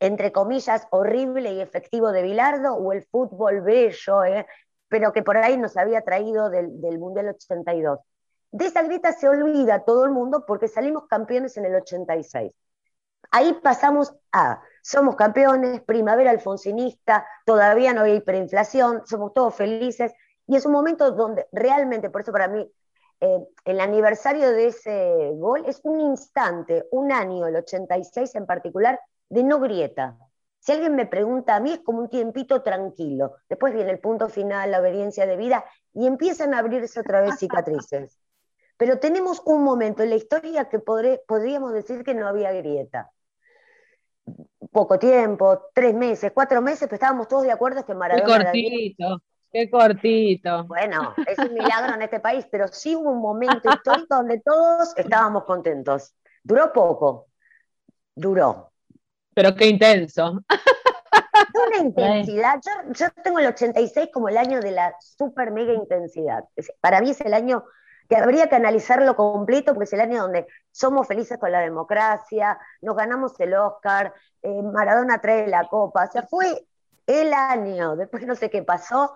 [0.00, 4.46] entre comillas, horrible y efectivo de Bilardo o el fútbol bello, eh?
[4.88, 7.98] pero que por ahí nos había traído del, del Mundial 82?
[8.50, 12.52] De esa grieta se olvida todo el mundo porque salimos campeones en el 86.
[13.30, 20.12] Ahí pasamos a, somos campeones, primavera alfonsinista, todavía no hay hiperinflación, somos todos felices,
[20.46, 22.70] y es un momento donde realmente, por eso para mí,
[23.20, 28.98] eh, el aniversario de ese gol es un instante, un año, el 86 en particular,
[29.28, 30.16] de no grieta.
[30.60, 33.36] Si alguien me pregunta a mí, es como un tiempito tranquilo.
[33.48, 37.38] Después viene el punto final, la obediencia de vida, y empiezan a abrirse otra vez
[37.38, 38.18] cicatrices.
[38.78, 43.10] Pero tenemos un momento en la historia que podríamos decir que no había grieta.
[44.70, 48.52] Poco tiempo, tres meses, cuatro meses, pero estábamos todos de acuerdo que Maradona...
[48.52, 50.64] Qué cortito, qué cortito.
[50.64, 54.96] Bueno, es un milagro en este país, pero sí hubo un momento histórico donde todos
[54.96, 56.14] estábamos contentos.
[56.44, 57.26] Duró poco,
[58.14, 58.70] duró.
[59.34, 60.40] Pero qué intenso.
[61.66, 62.60] Una intensidad.
[62.64, 66.44] Yo, yo, tengo el 86 como el año de la super mega intensidad.
[66.80, 67.64] Para mí es el año
[68.08, 72.58] que habría que analizarlo completo porque es el año donde somos felices con la democracia,
[72.80, 76.66] nos ganamos el Oscar, eh, Maradona trae la copa, o sea, fue
[77.06, 79.14] el año, después no sé qué pasó,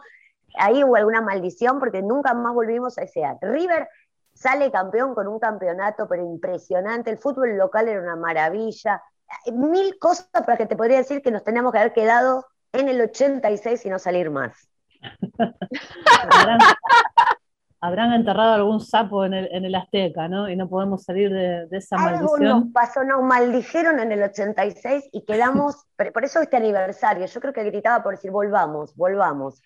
[0.56, 3.38] ahí hubo alguna maldición porque nunca más volvimos a ese año.
[3.40, 3.88] River
[4.34, 9.02] sale campeón con un campeonato pero impresionante, el fútbol local era una maravilla,
[9.52, 13.00] mil cosas para que te podría decir que nos tenemos que haber quedado en el
[13.00, 14.68] 86 y no salir más.
[17.82, 20.48] habrán enterrado algún sapo en el, Azteca, ¿no?
[20.48, 25.22] Y no podemos salir de, esa Algo nos pasó, nos maldijeron en el 86 y
[25.24, 29.60] quedamos, por eso este aniversario, yo creo que gritaba por decir, volvamos, volvamos.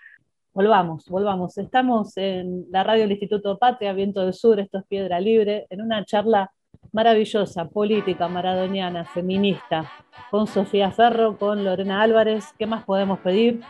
[0.54, 1.58] Volvamos, volvamos.
[1.58, 5.82] Estamos en la radio del Instituto Patria, Viento del Sur, esto es Piedra Libre, en
[5.82, 6.50] una charla
[6.92, 9.92] maravillosa, política, maradoniana, feminista,
[10.30, 12.46] con Sofía Ferro, con Lorena Álvarez.
[12.58, 13.60] ¿Qué más podemos pedir?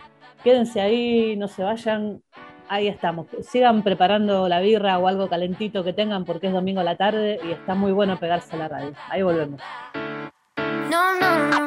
[0.44, 2.22] Quédense ahí, no se vayan,
[2.68, 3.26] ahí estamos.
[3.42, 7.38] Sigan preparando la birra o algo calentito que tengan porque es domingo a la tarde
[7.44, 8.92] y está muy bueno pegarse a la radio.
[9.08, 9.60] Ahí volvemos.
[10.90, 11.58] No, no, no,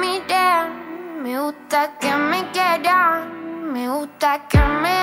[0.00, 4.97] miren, me gusta que me quieran, me gusta que me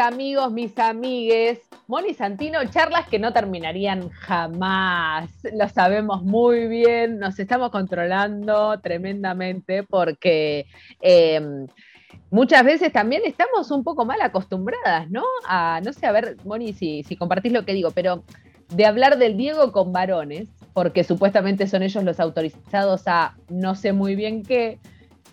[0.00, 1.60] amigos, mis amigues.
[1.86, 5.30] Moni Santino, charlas que no terminarían jamás.
[5.52, 10.66] Lo sabemos muy bien, nos estamos controlando tremendamente porque
[11.00, 11.66] em,
[12.30, 15.24] muchas veces también estamos un poco mal acostumbradas, ¿no?
[15.46, 18.24] A, no sé, a ver, Moni, si, si compartís lo que digo, pero
[18.68, 23.92] de hablar del Diego con varones, porque supuestamente son ellos los autorizados a no sé
[23.92, 24.78] muy bien qué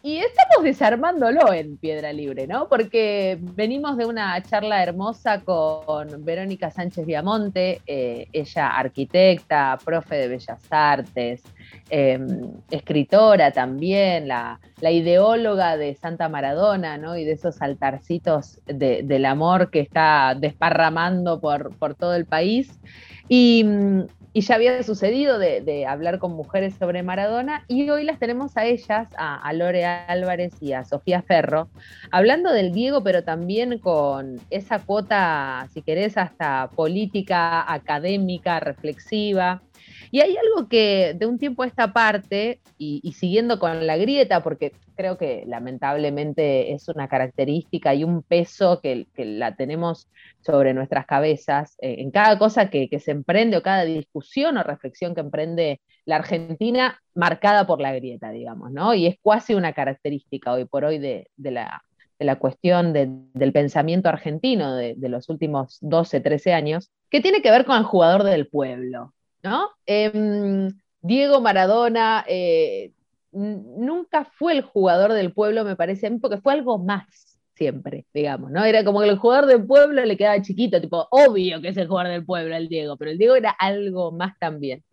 [0.08, 2.70] y estamos desarmándolo en Piedra Libre, ¿no?
[2.70, 10.28] Porque venimos de una charla hermosa con Verónica Sánchez Viamonte, eh, ella arquitecta, profe de
[10.30, 11.43] Bellas Artes,
[11.89, 17.18] em, escritora también, la, ideóloga de Santa Maradona, ¿no?
[17.18, 22.80] Y de esos altarcitos del amor que está desparramando por, por todo el país.
[23.28, 23.66] Y,
[24.38, 28.65] y ya había sucedido de, hablar con mujeres sobre Maradona y hoy las tenemos a
[28.65, 31.69] ellas, a, Lore Álvarez y a Sofía Ferro,
[32.11, 39.63] hablando del Diego, pero también con esa cuota, si querés, hasta política, académica, reflexiva.
[40.12, 44.43] Y hay algo que de un tiempo a esta parte, y, siguiendo con la grieta,
[44.43, 50.08] porque creo que lamentablemente es una característica y un peso que, la tenemos
[50.41, 55.14] sobre nuestras cabezas, eh, en cada cosa que, se emprende o cada discusión o reflexión
[55.14, 58.93] que emprende la Argentina, marcada por la grieta, digamos, ¿no?
[58.93, 61.84] Y es casi una característica hoy por hoy de, la,
[62.39, 67.66] cuestión del pensamiento argentino de, de, los últimos 12, 13 años, que tiene que ver
[67.66, 69.69] con el jugador del pueblo, ¿no?
[69.85, 70.69] Em,
[71.01, 72.91] Diego Maradona eh,
[73.31, 78.05] nunca fue el jugador del pueblo, me parece a mí, porque fue algo más siempre,
[78.13, 78.63] digamos, ¿no?
[78.63, 81.88] Era como que el jugador del pueblo le quedaba chiquito, tipo, obvio que es el
[81.88, 84.83] jugador del pueblo, el Diego, pero el Diego era algo más también.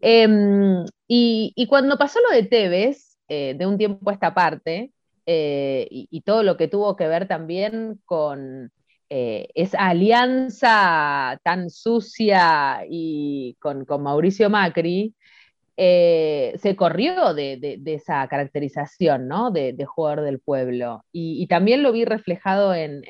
[0.00, 4.92] Em, y, cuando pasó lo de Tevez, eh, de un tiempo a esta parte,
[5.26, 8.70] eh, y, todo lo que tuvo que ver también con
[9.16, 15.14] eh, esa alianza tan sucia y con, Mauricio Macri,
[15.76, 19.52] eh, se corrió de, esa caracterización ¿no?
[19.52, 21.04] de, jugador del pueblo.
[21.12, 23.04] Y, también lo vi reflejado en,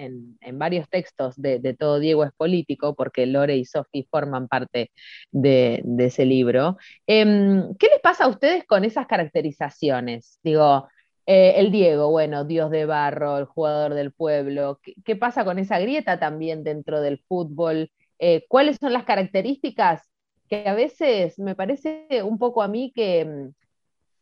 [0.53, 4.91] varios textos de, Todo Diego es político, porque Lore y Sofi forman parte
[5.33, 6.77] de, ese libro.
[7.07, 10.39] Em, ¿Qué les pasa a ustedes con esas caracterizaciones?
[10.43, 10.87] Digo,
[11.27, 14.81] eh, el Diego, bueno, Dios de barro, el jugador del pueblo.
[15.05, 17.91] ¿Qué, pasa con esa grieta también dentro del fútbol?
[18.18, 20.03] Eh, ¿Cuáles son las características
[20.49, 23.25] que a veces me parece un poco a mí que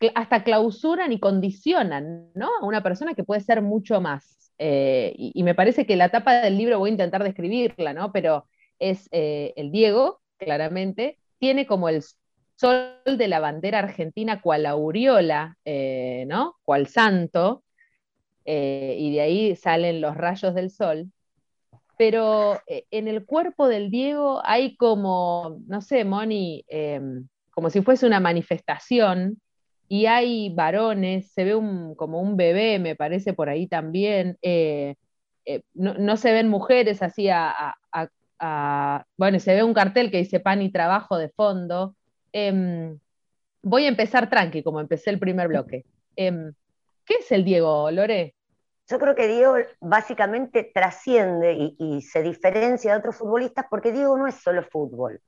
[0.00, 2.50] mm, hasta clausuran y condicionan ¿no?
[2.60, 4.52] a una persona que puede ser mucho más?
[4.58, 8.12] Eh, y, me parece que la tapa del libro voy a intentar describirla, ¿no?
[8.12, 8.46] Pero
[8.78, 12.02] es el Diego, claramente, tiene como el
[12.56, 16.56] sol de la bandera argentina cual aureola, eh, ¿no?
[16.62, 17.64] Cual santo,
[18.44, 21.10] eh, y de ahí salen los rayos del sol.
[21.98, 27.82] Pero eh, en el cuerpo del Diego hay como, no sé, Moni, em, como si
[27.82, 29.40] fuese una manifestación,
[29.88, 31.52] y hay varones, se ve
[31.96, 34.38] como un bebé, me parece por ahí también.
[35.74, 37.76] No, se ven mujeres así a,
[39.16, 41.94] Bueno, se ve un cartel que dice pan y trabajo de fondo.
[42.32, 42.98] Em,
[43.62, 45.84] voy a empezar tranqui, como empecé el primer bloque.
[46.16, 46.52] Em,
[47.04, 48.34] ¿Qué es el Diego, Lore?
[48.88, 54.26] Yo creo que Diego básicamente trasciende y, se diferencia de otros futbolistas porque Diego no
[54.26, 55.20] es solo fútbol.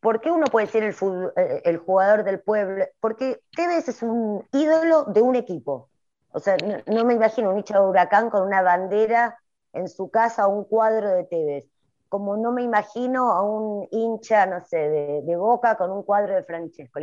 [0.00, 0.94] ¿Por qué uno puede ser el,
[1.36, 2.84] eh, el jugador del pueblo?
[3.00, 5.88] Porque Tevez es un ídolo de un equipo.
[6.30, 6.56] O sea,
[6.86, 9.38] no, me imagino un hincha de huracán con una bandera
[9.72, 11.66] en su casa o un cuadro de Tevez
[12.08, 16.42] como no me imagino a un hincha, no sé, de, Boca con un cuadro de
[16.42, 17.00] Francesco.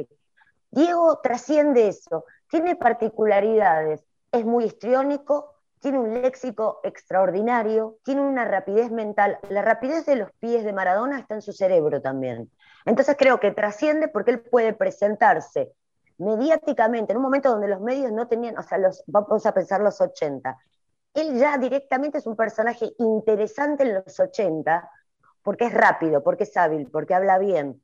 [0.71, 8.91] Diego trasciende eso, tiene particularidades, es muy histriónico, tiene un léxico extraordinario, tiene una rapidez
[8.91, 9.37] mental.
[9.49, 12.49] La rapidez de los pies de Maradona está en su cerebro también.
[12.85, 15.71] Entonces creo que trasciende porque él puede presentarse
[16.17, 19.81] mediáticamente en un momento donde los medios no tenían, o sea, los, vamos a pensar
[19.81, 20.57] los 80,
[21.15, 24.89] él ya directamente es un personaje interesante en los 80,
[25.41, 27.81] porque es rápido, porque es hábil, porque habla bien.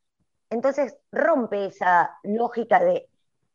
[0.50, 3.08] Entonces rompe esa lógica de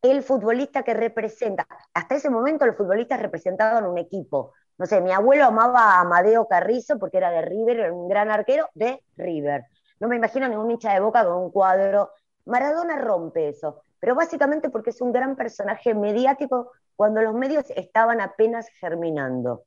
[0.03, 1.67] el futbolista que representa.
[1.95, 4.53] Hasta ese momento los futbolistas representaban un equipo.
[4.79, 8.31] No sé, mi abuelo amaba a Amadeo Carrizo porque era de River, era un gran
[8.31, 9.65] arquero de River.
[10.01, 12.13] No me imagino ningún hincha de boca con un cuadro.
[12.45, 18.21] Maradona rompe eso, pero básicamente porque es un gran personaje mediático cuando los medios estaban
[18.21, 19.65] apenas germinando.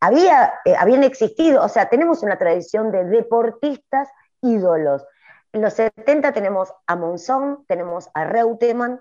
[0.00, 4.08] Había, eh, habían existido, o sea, tenemos una tradición de deportistas
[4.42, 5.06] ídolos.
[5.52, 9.00] En los 70 tenemos a Monzón, tenemos a Reutemann,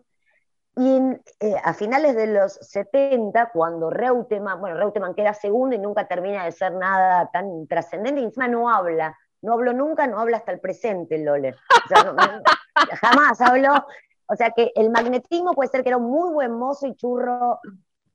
[0.76, 1.00] Y
[1.40, 6.46] eh, a finales de los 70, cuando Reutemann, bueno, Reutemann queda segundo y nunca termina
[6.46, 10.52] de ser nada tan trascendente, y encima no habla, no habló nunca, no habla hasta
[10.52, 11.56] el presente, Lole.
[13.02, 13.86] jamás habló.
[14.34, 17.60] O sea que el magnetismo puede ser que era un muy buen mozo y churro,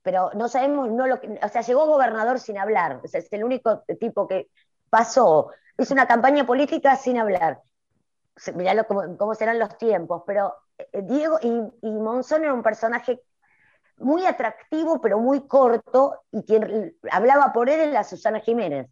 [0.02, 3.00] pero no sabemos, no lo o sea, llegó gobernador sin hablar.
[3.04, 4.48] O sea, es el único tipo que
[4.90, 5.52] pasó.
[5.76, 7.62] Es una campaña política sin hablar.
[8.56, 13.20] Mirá cómo, cómo serán los tiempos, pero eh, Diego y, Monzón era un personaje
[13.98, 18.90] muy atractivo, pero muy corto, y quien hablaba por él era Susana Jiménez.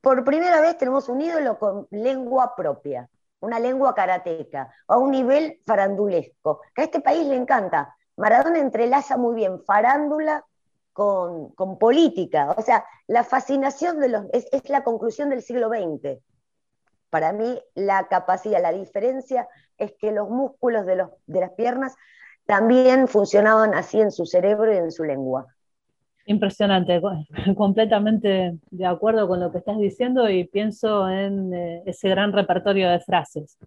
[0.00, 3.08] Por primera vez tenemos un ídolo con lengua propia,
[3.40, 7.96] una lengua karateca, a un nivel farandulesco, que a este país le encanta.
[8.16, 10.44] Maradona entrelaza muy bien farándula
[10.92, 16.20] con, política, o sea, la fascinación de los, es, es la conclusión del siglo XX.
[17.08, 21.96] Para mí, la capacidad, la diferencia es que los músculos de, los, de las piernas
[22.44, 25.46] también funcionaban así en su cerebro y en su lengua.
[26.26, 27.00] Impresionante,
[27.56, 32.90] completamente de acuerdo con lo que estás diciendo y pienso en eh, ese gran repertorio
[32.90, 33.58] de frases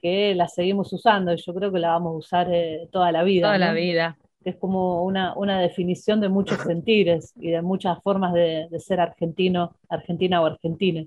[0.00, 3.22] que las seguimos usando y yo creo que la vamos a usar eh, toda la
[3.22, 3.46] vida.
[3.46, 4.16] Toda la vida.
[4.44, 9.74] Es como una, definición de muchos sentires y de muchas formas de, de ser argentino,
[9.88, 11.04] argentina o argentina.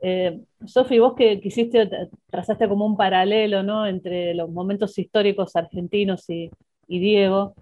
[0.00, 1.88] Eh, Sofi, vos que quisiste,
[2.28, 3.86] trazaste como un paralelo ¿no?
[3.86, 6.50] entre los momentos históricos argentinos y,
[6.88, 7.54] Diego,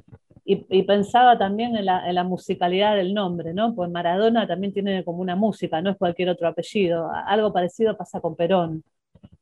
[0.45, 3.75] y, pensaba también en la, musicalidad del nombre, ¿no?
[3.75, 7.11] Pues Maradona también tiene como una música, no es cualquier otro apellido.
[7.27, 8.83] Algo parecido pasa con Perón,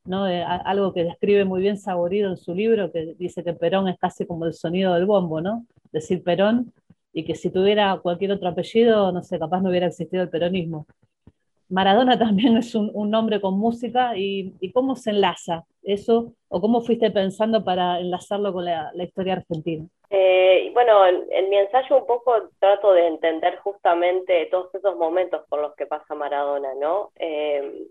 [0.05, 0.25] ¿no?
[0.25, 4.27] algo que describe muy bien Saborido en su libro, que dice que Perón es casi
[4.27, 5.67] como el sonido del bombo, ¿no?
[5.93, 6.73] Decir Perón,
[7.13, 10.87] y que si tuviera cualquier otro apellido, no sé, capaz no hubiera existido el peronismo.
[11.69, 17.11] Maradona también es un, nombre con música y, cómo se enlaza eso o cómo fuiste
[17.11, 19.87] pensando para enlazarlo con la, historia argentina.
[20.11, 25.61] Eh, bueno, en, mi ensayo un poco trato de entender justamente todos esos momentos por
[25.61, 27.11] los que pasa Maradona, ¿no?
[27.17, 27.87] Eh,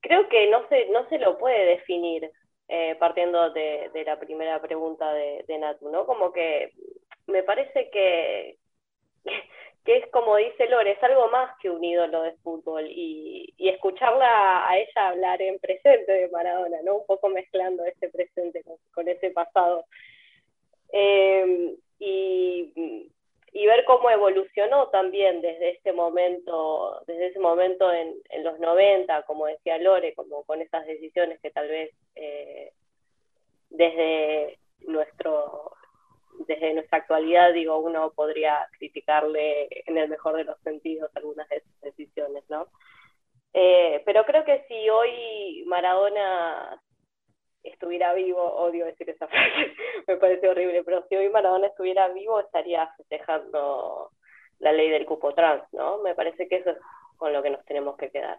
[0.00, 2.30] creo que no se, no se lo puede definir
[2.68, 6.06] eh, partiendo de, la primera pregunta de, de Natu, ¿no?
[6.06, 6.72] Como que
[7.26, 8.58] me parece que
[9.86, 14.68] que es como dice Lore, es algo más que un ídolo de fútbol y, escucharla
[14.68, 16.96] a ella hablar en presente de Maradona, ¿no?
[16.96, 18.62] Un poco mezclando ese presente
[18.92, 19.84] con, ese pasado.
[20.92, 22.72] Em, y,
[23.66, 28.14] ver cómo evolucionó también desde ese momento, desde ese momento en,
[28.44, 32.72] los 90, como decía Lore, como con esas decisiones que tal vez eh,
[33.70, 35.72] desde nuestro
[36.46, 41.60] desde nuestra actualidad, digo, uno podría criticarle en el mejor de los sentidos algunas de
[41.60, 42.68] sus decisiones, ¿no?
[43.52, 46.80] Eh, pero creo que si hoy Maradona
[47.62, 49.74] estuviera vivo, odio decir esa frase,
[50.06, 54.10] me parece horrible, pero si hoy Maradona estuviera vivo estaría festejando
[54.58, 55.98] la ley del cupo trans, ¿no?
[56.02, 56.78] Me parece que eso es
[57.16, 58.38] con lo que nos tenemos que quedar.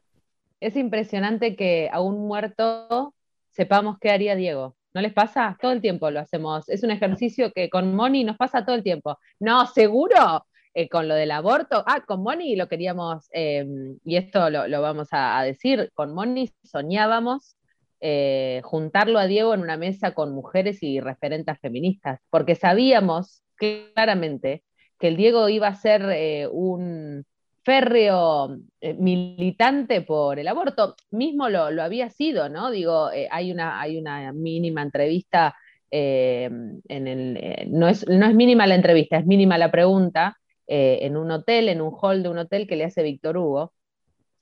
[0.60, 3.14] Es impresionante que a un muerto
[3.50, 4.77] sepamos qué haría Diego.
[4.94, 5.58] ¿No les pasa?
[5.62, 6.68] Todo el tiempo lo hacemos.
[6.70, 9.18] Es un ejercicio que con Moni nos pasa todo el tiempo.
[9.40, 10.46] No, seguro.
[10.80, 15.08] Eh, con lo del aborto, ah, con Moni lo queríamos, em, y esto lo, vamos
[15.10, 17.58] a, decir, con Moni soñábamos
[18.00, 24.64] eh, juntarlo a Diego en una mesa con mujeres y referentes feministas, porque sabíamos claramente
[25.00, 27.26] que el Diego iba a ser eh, un,
[27.68, 32.72] férreo eh, militante por el aborto, mismo lo, había sido, ¿no?
[32.72, 35.54] Digo, eh, hay, una, hay una mínima entrevista,
[35.92, 36.50] eh,
[36.88, 40.38] en el, no, es, no es mínima la entrevista, es mínima la pregunta,
[40.70, 43.74] en un hotel, en un hall de un hotel que le hace Víctor Hugo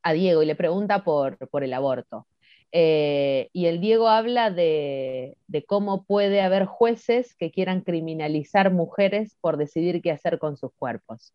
[0.04, 2.28] a Diego y le pregunta por, por el aborto.
[2.72, 9.58] y el Diego habla de, de, cómo puede haber jueces que quieran criminalizar mujeres por
[9.58, 11.34] decidir qué hacer con sus cuerpos.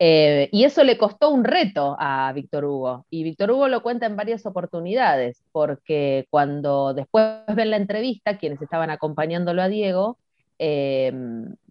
[0.00, 3.06] Eh, y eso le costó un reto a Víctor Hugo.
[3.10, 8.62] Y Víctor Hugo lo cuenta en varias oportunidades, porque cuando después ven la entrevista, quienes
[8.62, 10.18] estaban acompañándolo a Diego,
[10.58, 11.12] eh,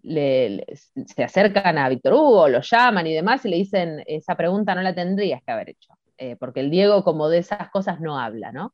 [0.02, 4.82] se acercan a Víctor Hugo, lo llaman y demás, y le dicen, esa pregunta no
[4.82, 8.52] la tendrías que haber hecho, eh, porque el Diego como de esas cosas no habla,
[8.52, 8.72] ¿no?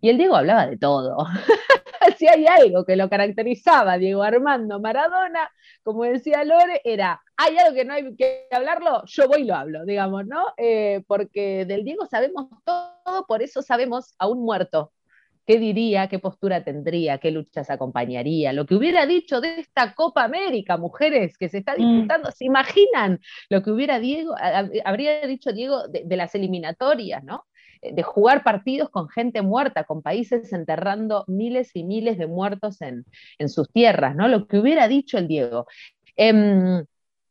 [0.00, 1.16] Y el Diego hablaba de todo.
[2.18, 5.50] si hay algo que lo caracterizaba Diego Armando Maradona,
[5.82, 9.54] como decía Lore, era, hay algo que no hay que hablarlo, yo voy y lo
[9.54, 10.44] hablo, digamos, ¿no?
[10.56, 14.92] Eh, porque del Diego sabemos todo, por eso sabemos a un muerto.
[15.46, 16.08] ¿Qué diría?
[16.08, 17.18] ¿Qué postura tendría?
[17.18, 18.52] ¿Qué luchas acompañaría?
[18.52, 21.76] Lo que hubiera dicho de esta Copa América, mujeres, que se está mm.
[21.76, 24.34] disputando, ¿se imaginan lo que hubiera Diego,
[24.84, 27.44] habría dicho Diego de, de las eliminatorias, ¿no?
[27.82, 33.04] De jugar partidos con gente muerta, con países enterrando miles y miles de muertos en,
[33.48, 34.28] sus tierras, ¿no?
[34.28, 35.66] Lo que hubiera dicho el Diego.
[36.16, 36.84] Em,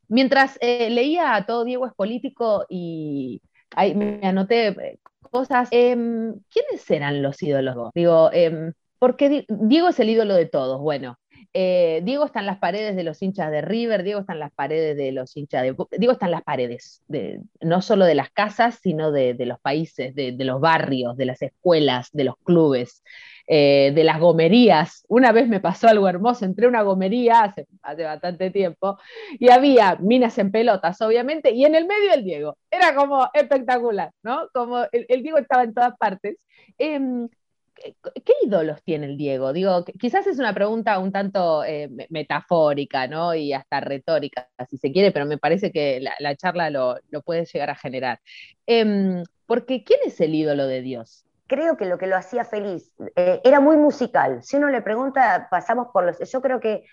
[0.08, 3.42] mientras eh, leía a todo Diego es político y
[3.74, 4.98] ahí me anoté eh,
[5.30, 7.90] cosas, em, ¿quiénes eran los ídolos?
[7.94, 11.18] Digo, em, porque Diego es el ídolo de todos, bueno.
[11.52, 14.52] Eh, Diego está en las paredes de los hinchas de River, Diego está en las
[14.52, 15.74] paredes de los hinchas de...
[15.98, 20.14] Diego está en las paredes, de, no solo de las casas, sino de, los países,
[20.14, 23.02] de, los barrios, de las escuelas, de los clubes,
[23.46, 25.04] eh, de las gomerías.
[25.08, 28.98] Una vez me pasó algo hermoso, entré a una gomería hace, bastante tiempo
[29.38, 32.58] y había minas en pelotas, obviamente, y en el medio el Diego.
[32.70, 34.48] Era como espectacular, ¿no?
[34.52, 36.36] Como el, Diego estaba en todas partes.
[36.78, 37.28] Em,
[37.76, 39.52] ¿qué ídolos tiene el Diego?
[39.52, 43.34] Digo, quizás es una pregunta un tanto eh, metafórica, ¿no?
[43.34, 47.70] Y hasta retórica, si se quiere, pero me parece que la, charla lo, puede llegar
[47.70, 48.20] a generar.
[48.66, 51.24] Em, porque, ¿quién es el ídolo de Dios?
[51.46, 54.42] Creo que lo que lo hacía feliz eh, era muy musical.
[54.42, 56.18] Si uno le pregunta, pasamos por los.
[56.30, 56.84] Yo creo que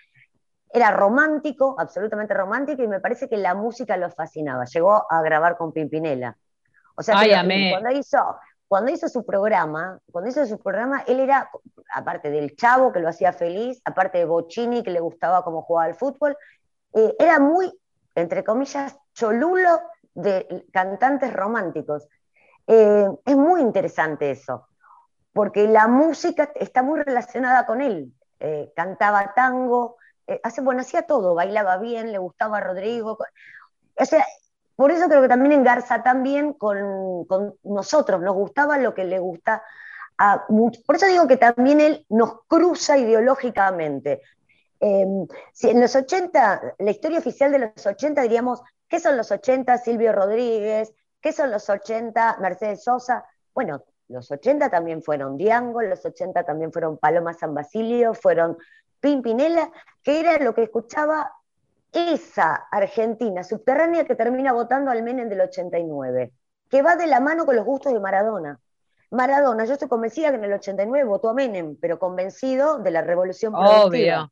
[0.71, 4.65] era romántico, absolutamente romántico, y me parece que la música lo fascinaba.
[4.65, 6.37] Llegó a grabar con Pimpinela.
[6.95, 8.17] O sea, cuando hizo
[8.73, 11.47] cuando hizo su programa, cuando hizo su programa, él era,
[11.93, 15.85] aparte del chavo que lo hacía feliz, aparte de Bocini que le gustaba cómo jugaba
[15.85, 16.35] al fútbol,
[16.91, 17.71] eh, era muy,
[18.15, 19.79] entre comillas, cholulo
[20.15, 22.07] de cantantes románticos.
[22.65, 24.67] Eh, es muy interesante eso,
[25.33, 28.11] porque la música está muy relacionada con él.
[28.39, 29.97] Eh, cantaba tango,
[30.41, 33.19] hace, bueno, hacía todo, bailaba bien, le gustaba a Rodrigo.
[33.99, 34.05] O
[34.83, 39.17] por eso creo que también engarza también con, con nosotros, nos gustaba lo que le
[39.17, 39.63] gusta
[40.17, 40.83] a muchos.
[40.83, 44.21] Por eso digo que también él nos cruza ideológicamente.
[44.81, 49.31] Em, si en los 80, la historia oficial de los 80 diríamos, ¿qué son los
[49.31, 50.93] 80 Silvio Rodríguez?
[51.21, 53.23] ¿Qué son los 80 Mercedes Sosa?
[53.53, 58.57] Bueno, los 80 también fueron Diango, los 80 también fueron Paloma San Basilio, fueron
[58.99, 59.71] Pimpinela,
[60.03, 61.31] que era lo que escuchaba
[61.93, 66.33] esa Argentina subterránea que termina votando al Menem del 89,
[66.69, 68.59] que va de la mano con los gustos de Maradona.
[69.11, 73.01] Maradona, yo estoy convencida que en el 89 votó a Menem, pero convencido de la
[73.01, 74.31] revolución Obvio,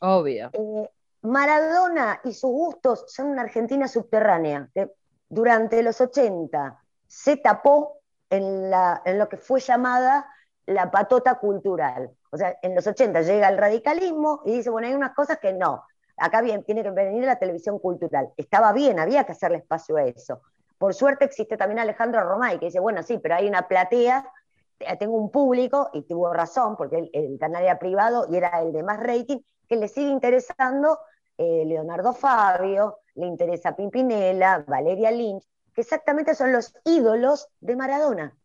[0.00, 0.50] obvio.
[0.52, 0.90] Eh,
[1.22, 4.90] Maradona y sus gustos son una Argentina subterránea, que
[5.28, 6.76] durante los 80
[7.06, 8.00] se tapó
[8.30, 10.26] en, la, en lo que fue llamada
[10.66, 12.10] la patota cultural.
[12.30, 15.52] O sea, en los 80 llega el radicalismo y dice, bueno, hay unas cosas que
[15.52, 15.84] no,
[16.16, 18.32] acá bien, tiene que venir la televisión cultural.
[18.36, 20.40] Estaba bien, había que hacerle espacio a eso.
[20.78, 24.30] Por suerte existe también Alejandro Romay, que dice, bueno, sí, pero hay una platea,
[24.78, 28.72] eh, tengo un público, y tuvo razón, porque el, canal era privado y era el
[28.72, 29.38] de más rating,
[29.68, 30.98] que le sigue interesando
[31.38, 35.44] eh, Leonardo Fabio, le interesa Pimpinela, Valeria Lynch,
[35.74, 38.36] que exactamente son los ídolos de Maradona.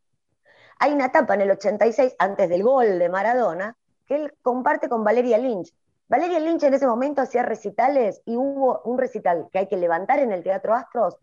[0.80, 5.04] Hay una etapa en el 86, antes del gol de Maradona, que él comparte con
[5.04, 5.74] Valeria Lynch,
[6.12, 10.20] Valeria Lynch en ese momento hacía recitales y hubo un recital que hay que levantar
[10.20, 11.16] en el Teatro Astros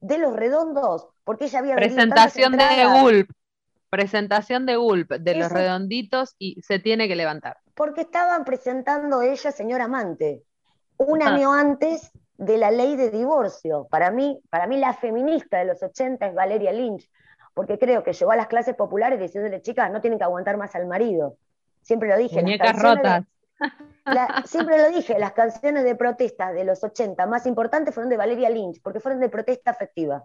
[0.00, 3.30] de los redondos, porque ella había Presentación de Gulp.
[3.90, 7.58] Presentación de Gulp, de los redonditos, y se tiene que levantar.
[7.76, 10.42] Porque estaban presentando ella, señor amante,
[10.96, 11.28] un ah.
[11.28, 13.86] año antes de la ley de divorcio.
[13.88, 17.08] Para mí, para mí la feminista de los 80 es Valeria Lynch,
[17.54, 20.74] porque creo que llegó a las clases populares diciéndole, chicas, no tienen que aguantar más
[20.74, 21.36] al marido.
[21.82, 22.42] Siempre lo dije.
[22.42, 23.22] Muñecas rotas
[24.44, 28.50] siempre lo dije, las canciones de protesta de los 80 más importantes fueron de Valeria
[28.50, 30.24] Lynch, porque fueron de protesta afectiva.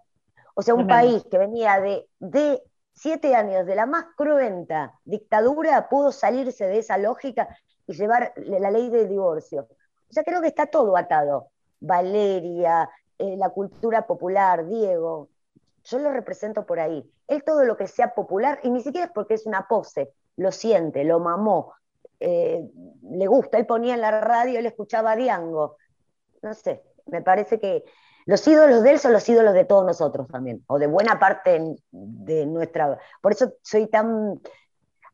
[0.56, 2.62] O sea, un país que venía de, de
[2.94, 7.48] siete años de la más cruenta dictadura pudo salirse de esa lógica
[7.88, 9.68] y llevar la ley de divorcio.
[10.10, 11.48] O sea, creo que está todo atado.
[11.80, 15.30] Valeria, eh, la cultura popular, Diego,
[15.84, 17.10] yo lo represento por ahí.
[17.28, 20.52] Él todo lo que sea popular, y ni siquiera es porque es una pose, lo
[20.52, 21.74] siente, lo mamó,
[22.20, 22.62] eh,
[23.12, 23.58] le gusta.
[23.58, 25.78] Él ponía en la radio, él escuchaba a Diango.
[26.42, 27.84] No sé, me parece que
[28.26, 31.76] los ídolos de él son los ídolos de todos nosotros también, o de buena parte
[31.92, 33.00] de nuestra...
[33.22, 34.40] Por eso soy tan...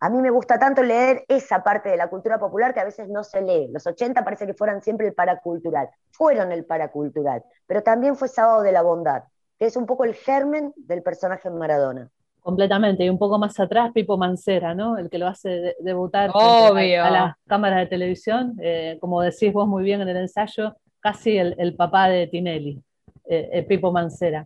[0.01, 3.07] A mí me gusta tanto leer esa parte de la cultura popular que a veces
[3.07, 3.69] no se lee.
[3.71, 5.89] Los 80 parece que fueran siempre el paracultural.
[6.11, 9.23] Fueron el paracultural, pero también fue Sábado de la Bondad,
[9.57, 12.11] que es un poco el germen del personaje en Maradona.
[12.45, 14.99] Completamente, y un poco más atrás Pipo Mancera, ¿no?
[14.99, 19.83] El que lo hace debutar a, las cámaras de televisión, eh, como decís vos muy
[19.83, 22.79] bien en el ensayo, casi el, papá de Tinelli,
[23.27, 24.45] eh, eh, Pipo Mancera.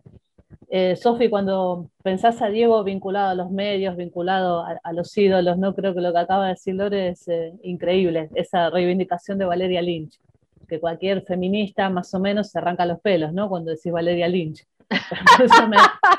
[0.96, 5.74] Sofi, cuando pensás a Diego vinculado a los medios, vinculado a, los ídolos, ¿no?
[5.74, 7.26] Creo que lo que acaba de decir Lore es
[7.62, 10.18] increíble, esa reivindicación de Valeria Lynch,
[10.66, 13.50] que cualquier feminista más o menos se arranca los pelos, ¿no?
[13.50, 14.64] Cuando decís Valeria Lynch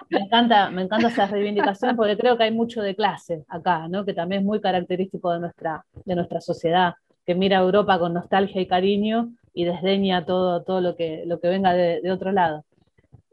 [0.10, 4.06] me, encanta, me encanta esa reivindicación porque creo que hay mucho de clase acá, ¿no?
[4.06, 6.94] que también es muy característico de nuestra, de nuestra sociedad,
[7.26, 11.40] que mira a Europa con nostalgia y cariño y desdeña todo, todo lo, que, lo
[11.40, 12.64] que venga de, otro lado.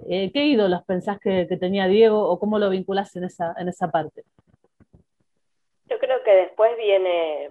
[0.09, 3.91] Eh, ¿Qué ídolos pensás que, tenía Diego o cómo lo vinculás en esa, en esa
[3.91, 4.25] parte?
[5.87, 7.51] Yo creo que después viene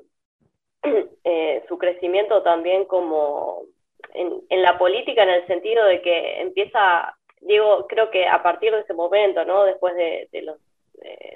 [1.24, 3.64] eh, su crecimiento también como
[4.14, 8.82] en, la política en el sentido de que empieza digo, creo que a partir de
[8.82, 9.64] ese momento, ¿no?
[9.64, 10.58] Después de, los,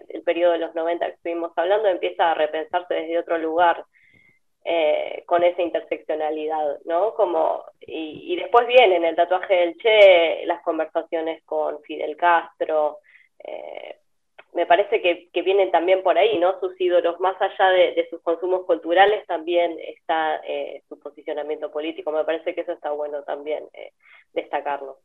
[0.08, 3.86] del periodo de los 90 que estuvimos hablando, empieza a repensarse desde otro lugar.
[4.64, 7.16] Eh, con esa interseccionalidad, ¿no?
[7.16, 13.00] Como, y, después vienen el tatuaje del Che, las conversaciones con Fidel Castro,
[13.44, 13.96] eh,
[14.54, 16.60] me parece que, vienen también por ahí, ¿no?
[16.60, 22.24] Sus ídolos, más allá de, sus consumos culturales, también está eh, su posicionamiento político, me
[22.24, 23.68] parece que eso está bueno también
[24.34, 25.00] destacarlo.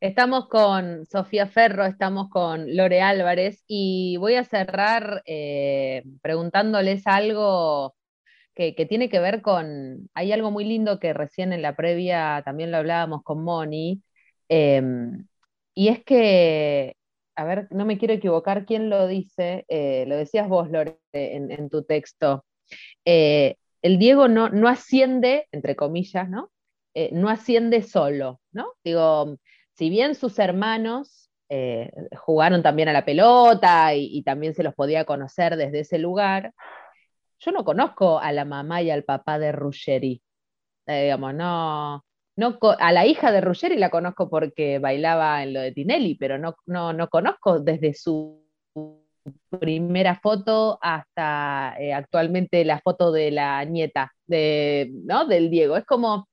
[0.00, 7.96] Estamos con Sofía Ferro, estamos con Lore Álvarez y voy a cerrar eh, preguntándoles algo
[8.54, 12.70] que, tiene que ver con, hay algo muy lindo que recién en la previa también
[12.70, 14.02] lo hablábamos con Moni,
[14.48, 15.26] em,
[15.74, 16.96] y es que,
[17.36, 21.68] a ver, no me quiero equivocar quién lo dice, eh, lo decías vos, Lore, en,
[21.70, 22.44] tu texto,
[23.04, 26.50] eh, el Diego no, no asciende, entre comillas, ¿no?
[27.12, 28.72] no asciende solo, ¿no?
[28.82, 29.38] Digo,
[29.78, 35.04] si bien sus hermanos eh, jugaron también a la pelota y, también se los podía
[35.04, 36.52] conocer desde ese lugar,
[37.38, 40.20] yo no conozco a la mamá y al papá de Ruggeri.
[40.86, 42.04] Eh, digamos, no,
[42.36, 46.38] no, a la hija de Ruggeri la conozco porque bailaba en lo de Tinelli, pero
[46.38, 48.44] no, no, no conozco desde su
[49.60, 55.24] primera foto hasta eh, actualmente la foto de la nieta de, ¿no?
[55.26, 55.76] del Diego.
[55.76, 56.28] Es como,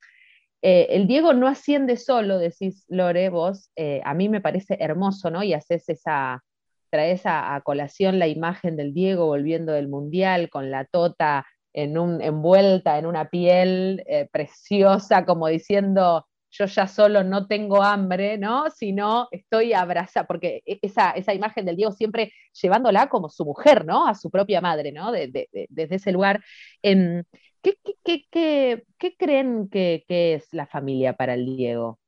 [0.68, 5.30] eh, el Diego no asciende solo, decís Lore, vos, eh, a mí me parece hermoso,
[5.30, 5.44] ¿no?
[5.44, 6.44] Y haces esa,
[6.90, 12.20] traes a, colación la imagen del Diego volviendo del Mundial con la tota en un,
[12.20, 18.72] envuelta en una piel eh, preciosa, como diciendo, yo ya solo no tengo hambre, ¿no?
[18.72, 23.86] Sino estoy abrazada, porque e, esa, esa, imagen del Diego siempre llevándola como su mujer,
[23.86, 24.08] ¿no?
[24.08, 25.12] A su propia madre, ¿no?
[25.12, 25.48] desde
[25.96, 26.44] ese lugar.
[26.82, 27.24] Em,
[27.66, 32.00] ¿Qué, creen que, es la familia para el Diego?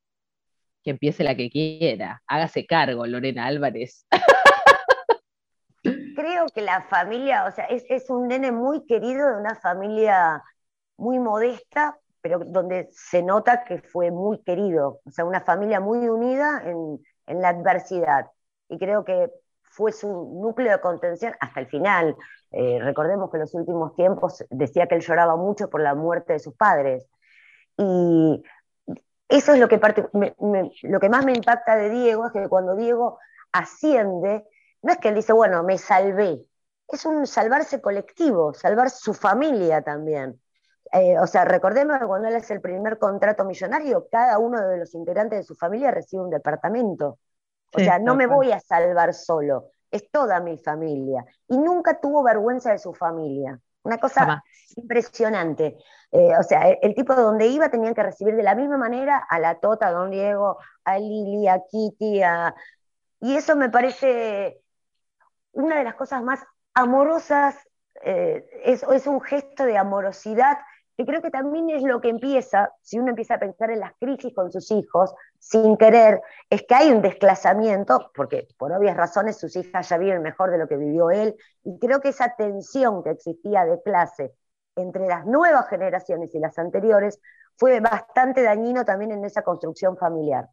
[0.83, 2.21] Que empiece la que quiera.
[2.27, 4.05] Hágase cargo, Lorena Álvarez.
[5.83, 10.43] Creo que la familia, o sea, es, un nene muy querido de una familia
[10.95, 15.01] muy modesta, pero donde se nota que fue muy querido.
[15.05, 18.27] O sea, una familia muy unida en, en la adversidad.
[18.69, 19.31] Y creo que
[19.63, 22.15] fue su núcleo de contención hasta el final.
[22.51, 26.33] Eh, recordemos que en los últimos tiempos decía que él lloraba mucho por la muerte
[26.33, 27.07] de sus padres.
[27.77, 28.43] Y
[29.27, 29.79] eso es lo que,
[30.83, 33.19] lo que más me impacta de Diego, es que cuando Diego
[33.51, 34.45] asciende,
[34.81, 36.45] no es que él dice, bueno, me salvé,
[36.87, 40.39] es un salvarse colectivo, salvar su familia también.
[40.93, 44.77] Eh, o sea, recordemos que cuando él es el primer contrato millonario, cada uno de
[44.77, 47.19] los integrantes de su familia recibe un departamento.
[47.73, 51.25] O sea, no me voy a salvar solo, es toda mi familia.
[51.47, 53.59] Y nunca tuvo vergüenza de su familia.
[53.83, 54.43] Una cosa
[54.75, 55.77] impresionante.
[56.11, 59.25] Eh, o sea, el, tipo de donde iba tenían que recibir de la misma manera
[59.29, 62.21] a la Tota, a Don Diego, a Lili, a Kitty,
[63.19, 64.61] y eso me parece
[65.51, 67.55] una de las cosas más amorosas,
[68.03, 70.57] eh, es, es un gesto de amorosidad
[70.97, 73.93] que creo que también es lo que empieza, si uno empieza a pensar en las
[73.99, 79.37] crisis con sus hijos, sin querer, es que hay un desplazamiento, porque por obvias razones
[79.37, 83.03] sus hijas ya viven mejor de lo que vivió él, y creo que esa tensión
[83.03, 84.33] que existía de clase
[84.75, 87.19] entre las nuevas generaciones y las anteriores
[87.55, 90.49] fue bastante dañino también en esa construcción familiar.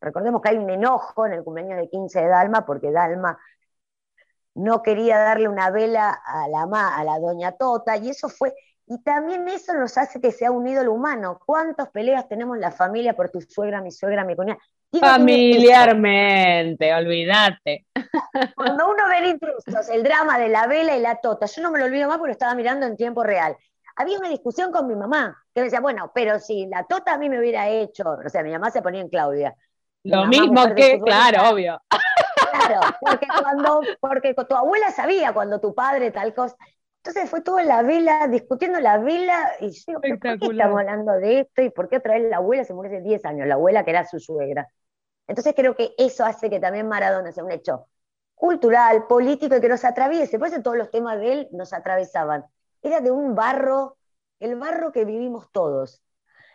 [0.00, 3.38] Recordemos que hay un enojo en el cumpleaños de 15 de Dalma, porque Dalma
[4.54, 6.62] no quería darle una vela a la,
[6.96, 8.54] a la doña Tota, y eso fue,
[8.88, 11.40] y también eso nos hace que sea un ídolo humano.
[11.44, 14.60] ¿Cuántas peleas tenemos en la familia por tu suegra, mi suegra, mi cuñada?
[15.00, 17.86] Familiarmente, olvídate.
[18.54, 21.78] Cuando uno ve intrusos, el drama de la vela y la tota, yo no me
[21.78, 23.56] lo olvido más porque lo estaba mirando en tiempo real.
[23.96, 27.18] Había una discusión con mi mamá, que me decía, bueno, pero si la tota a
[27.18, 29.54] mí me hubiera hecho, o sea, mi mamá se ponía en Claudia.
[30.04, 31.80] Lo mismo que, claro, obvio.
[32.52, 36.56] Claro, porque cuando, porque tu abuela sabía cuando tu padre tal cosa.
[37.06, 41.40] Entonces fue todo la vela, discutiendo la vela, y yo, ¿por qué estamos hablando de
[41.40, 41.62] esto?
[41.62, 43.46] ¿Y por qué otra vez la abuela se murió hace 10 años?
[43.46, 44.68] La abuela que era su suegra.
[45.28, 47.86] Entonces creo que eso hace que también Maradona sea un hecho
[48.34, 50.36] cultural, político y que nos atraviese.
[50.36, 52.44] Por eso todos los temas de él nos atravesaban.
[52.82, 53.98] Era de un barro,
[54.40, 56.02] el barro que vivimos todos.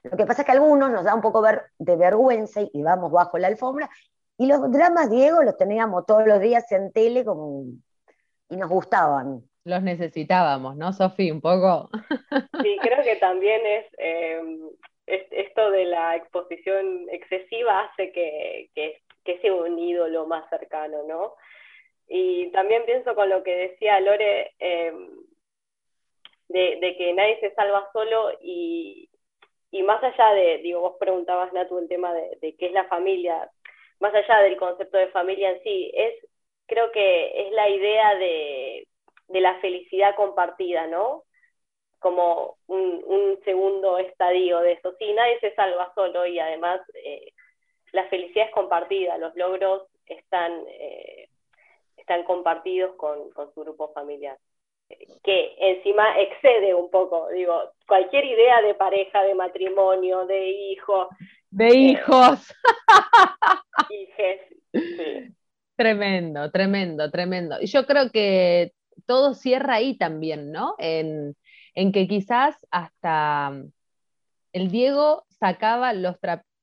[0.04, 1.41] Lo que pasa es que a algunos nos da un poco
[1.78, 3.89] de vergüenza y vamos bajo la alfombra
[4.38, 7.64] Y los dramas, Diego, los teníamos todos los días en tele como,
[8.49, 9.49] y nos gustaban.
[9.64, 11.30] Los necesitábamos, ¿no, Sofi?
[11.32, 11.89] Un poco.
[12.64, 13.62] Sí, creo que también
[13.97, 14.70] em,
[15.05, 21.03] es, esto de la exposición excesiva hace que, que, que sea un ídolo más cercano,
[21.07, 21.36] ¿no?
[22.07, 25.09] Y también pienso con lo que decía Lore, em,
[26.49, 29.09] de, que nadie se salva solo y,
[29.86, 33.49] más allá de, digo, vos preguntabas, Natu, el tema de, qué es la familia,
[33.99, 36.14] más allá del concepto de familia en sí, es,
[36.68, 38.88] creo que es la idea de,
[39.39, 41.23] la felicidad compartida, ¿no?
[41.99, 44.93] Como un, segundo estadio de eso.
[44.99, 47.34] Sí, nadie se salva solo y además eh,
[47.91, 51.29] la felicidad es compartida, los logros están, eh,
[51.97, 54.38] están compartidos con, con su grupo familiar
[55.23, 61.09] que encima excede un poco, digo, cualquier idea de pareja, de matrimonio, de hijo.
[61.49, 62.53] De eh, hijos.
[63.89, 64.41] Hijes.
[65.75, 67.57] Tremendo, tremendo, tremendo.
[67.59, 68.73] Y yo creo que
[69.12, 70.76] todo cierra ahí también, ¿no?
[70.78, 71.36] En,
[71.76, 73.51] que quizás hasta
[74.53, 75.91] el Diego sacaba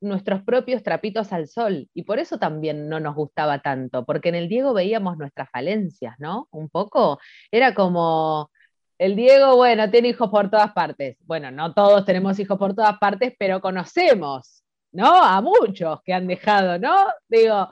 [0.01, 4.37] nuestros propios trapitos al sol y por eso también no nos gustaba tanto, porque en
[4.37, 6.49] el Diego veíamos nuestras falencias, ¿no?
[6.51, 7.19] Un poco,
[7.51, 8.51] era como,
[8.97, 11.19] el Diego, bueno, tiene hijos por todas partes.
[11.27, 15.23] Bueno, no todos tenemos hijos por todas partes, pero conocemos, ¿no?
[15.23, 16.97] A muchos que han dejado, ¿no?
[17.29, 17.69] Digo,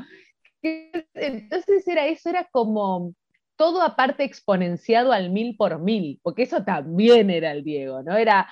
[1.14, 3.14] entonces era eso, era como
[3.56, 8.16] todo aparte exponenciado al mil por mil, porque eso también era el Diego, ¿no?
[8.16, 8.48] Era,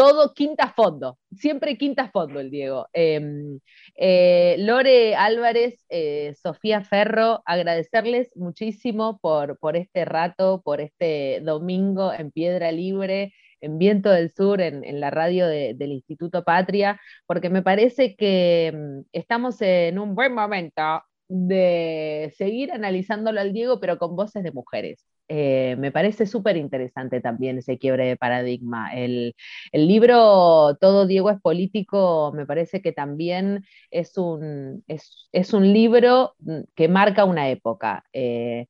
[0.00, 2.88] todo quinta fondo, siempre quinta fondo el Diego.
[2.94, 3.60] Em,
[3.96, 12.14] eh, Lore Álvarez, eh, Sofía Ferro, agradecerles muchísimo por, por este rato, por este domingo
[12.14, 17.62] en Piedra Libre, en Viento del Sur, en, la radio del Instituto Patria, porque me
[17.62, 24.16] parece que em, estamos en un buen momento de seguir analizándolo al Diego, pero con
[24.16, 25.06] voces de mujeres.
[25.28, 28.92] Eh, me parece súper interesante también ese quiebre de paradigma.
[28.92, 29.36] El,
[29.72, 36.62] libro Todo Diego es político me parece que también es un, es, un libro mm,
[36.74, 38.04] que marca una época.
[38.12, 38.66] Eh,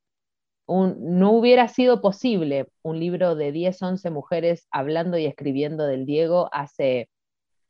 [0.69, 6.51] no hubiera sido posible un libro de 10, 11 mujeres hablando y escribiendo del Diego
[6.53, 7.09] hace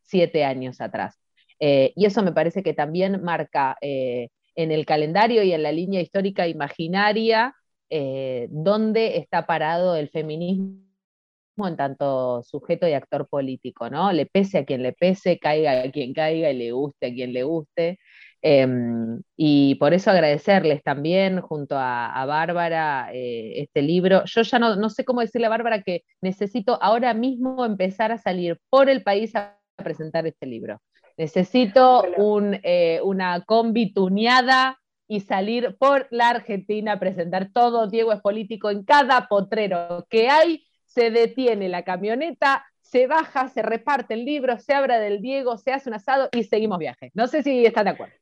[0.02, 1.16] siete años atrás.
[1.60, 3.78] Eh, y eso me parece que también marca
[4.54, 7.54] en el calendario y en la línea histórica imaginaria
[7.90, 10.90] eh, dónde está parado el feminismo
[11.58, 14.12] en tanto sujeto y actor político, ¿no?
[14.12, 17.32] Le pese a quien le pese, caiga a quien caiga y le guste a quien
[17.32, 17.98] le guste.
[18.42, 24.24] Em, y por eso agradecerles también junto a, Bárbara eh, este libro.
[24.24, 28.18] Yo ya no, no, sé cómo decirle a Bárbara que necesito ahora mismo empezar a
[28.18, 30.80] salir por el país a presentar este libro.
[31.20, 37.88] Necesito un, eh, una combi tuneada y salir por la Argentina a presentar todo.
[37.88, 43.60] Diego es político en cada potrero que hay, se detiene la camioneta, se baja, se
[43.60, 47.10] reparte el libro, se abre del Diego, se hace un asado y seguimos viaje.
[47.12, 48.14] No sé si están de acuerdo.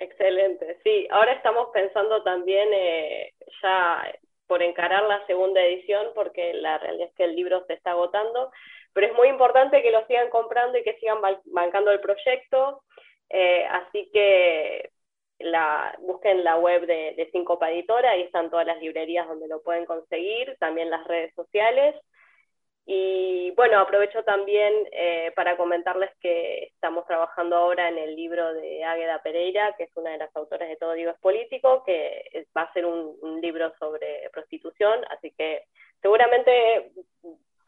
[0.00, 1.06] Excelente, sí.
[1.08, 3.32] Ahora estamos pensando también eh,
[3.62, 4.02] ya
[4.48, 8.50] por encarar la segunda edición, porque la realidad es que el libro se está agotando,
[8.92, 12.82] pero es muy importante que lo sigan comprando y que sigan bancando el proyecto.
[13.28, 14.90] Eh, así que
[16.00, 17.84] busquen la web de, de Cincopa ahí
[18.22, 21.96] están todas las librerías donde lo pueden conseguir, también las redes sociales.
[22.84, 28.84] Y bueno, aprovecho también eh, para comentarles que estamos trabajando ahora en el libro de
[28.84, 32.62] Águeda Pereira, que es una de las autoras de Todo Digo es Político, que va
[32.62, 35.62] a ser un, un libro sobre prostitución, así que
[36.00, 36.90] seguramente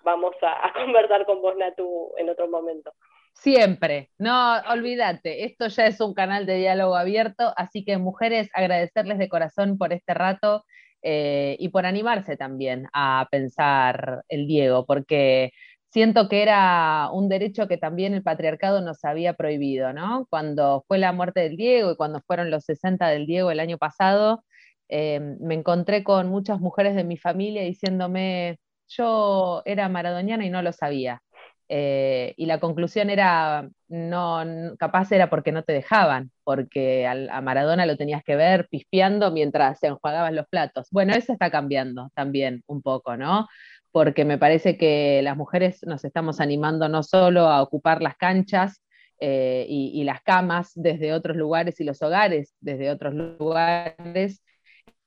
[0.05, 2.93] vamos a, conversar con vos, Natu, en otro momento.
[3.33, 9.19] Siempre, no, olvídate, esto ya es un canal de diálogo abierto, así que mujeres, agradecerles
[9.19, 10.65] de corazón por este rato
[11.03, 15.51] eh, y por animarse también a pensar el Diego, porque
[15.91, 20.27] siento que era un derecho que también el patriarcado nos había prohibido, ¿no?
[20.31, 23.79] Cuando fue la muerte del Diego y cuando fueron los 60 del Diego el año
[23.79, 24.45] pasado,
[24.89, 28.59] eh, me encontré con muchas mujeres de mi familia diciéndome,
[28.89, 31.23] yo era maradoniana y no lo sabía.
[31.69, 34.45] Eh, y la conclusión era, no,
[34.79, 39.81] capaz era porque no te dejaban, porque a Maradona lo tenías que ver pispeando mientras
[39.81, 40.89] se enjuagaban los platos.
[40.91, 43.49] Bueno, eso está cambiando también un poco, ¿no?
[43.93, 48.83] Porque me parece que las mujeres nos estamos animando no solo a ocupar las canchas
[49.21, 54.43] eh, y, y las camas desde otros lugares y los hogares desde otros lugares,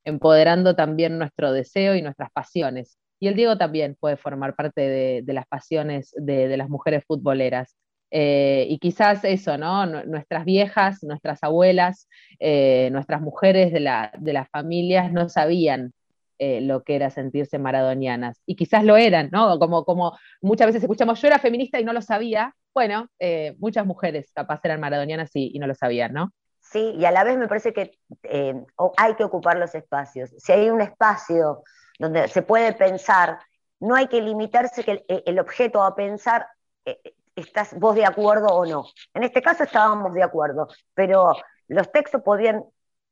[0.06, 2.98] empoderando también nuestro deseo y nuestras pasiones.
[3.20, 7.76] Y el Diego también puede formar parte de, las pasiones de, las mujeres futboleras.
[8.12, 9.86] Eh, y quizás eso, ¿no?
[10.06, 12.08] Nuestras viejas, nuestras abuelas,
[12.40, 15.94] eh, nuestras mujeres de, las familias no sabían
[16.40, 18.42] eh, lo que era sentirse maradonianas.
[18.46, 19.58] Y quizás lo eran, ¿no?
[19.58, 22.54] Como, como muchas veces escuchamos, yo era feminista y no lo sabía.
[22.74, 23.10] Bueno,
[23.58, 26.32] muchas mujeres capaz eran maradonianas y, no lo sabían, ¿no?
[26.62, 27.98] Sí, y a la vez me parece que
[28.98, 30.30] hay que ocupar los espacios.
[30.38, 31.64] Si hay un espacio
[31.98, 33.40] donde se puede pensar,
[33.80, 36.48] no hay que limitarse que el objeto a pensar
[37.36, 38.86] estás vos de acuerdo o no.
[39.14, 41.34] En este caso estábamos de acuerdo, pero
[41.68, 42.64] los textos podían,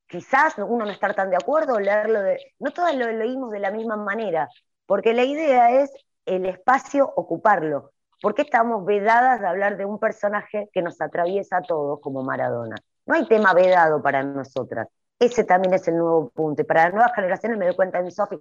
[0.07, 2.39] quizás uno no estar tan de acuerdo, leerlo de...
[2.59, 4.49] No todos lo leímos de la misma manera,
[4.86, 5.91] porque la idea es
[6.25, 7.91] el espacio ocuparlo.
[8.21, 12.23] ¿Por qué estamos vedadas de hablar de un personaje que nos atraviesa a todos como
[12.23, 12.75] Maradona?
[13.05, 14.88] No hay tema vedado para nosotras.
[15.20, 16.61] Ese también es el nuevo punto.
[16.61, 18.38] Y para las nuevas generaciones, me doy cuenta en Sofi,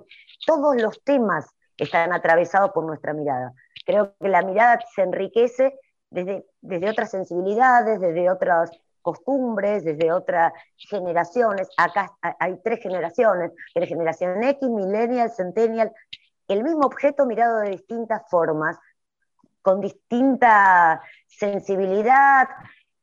[0.46, 1.46] todos los temas
[1.76, 3.52] están atravesados por nuestra mirada.
[3.84, 5.78] Creo que la mirada se enriquece
[6.10, 8.70] desde, desde otras sensibilidades, desde otras
[9.02, 11.68] costumbres, desde otras generaciones.
[11.76, 12.10] Acá
[12.40, 15.92] hay tres generaciones, generación X, millennial, centennial,
[16.48, 18.78] el mismo objeto mirado de distintas formas,
[19.62, 22.48] con distinta sensibilidad,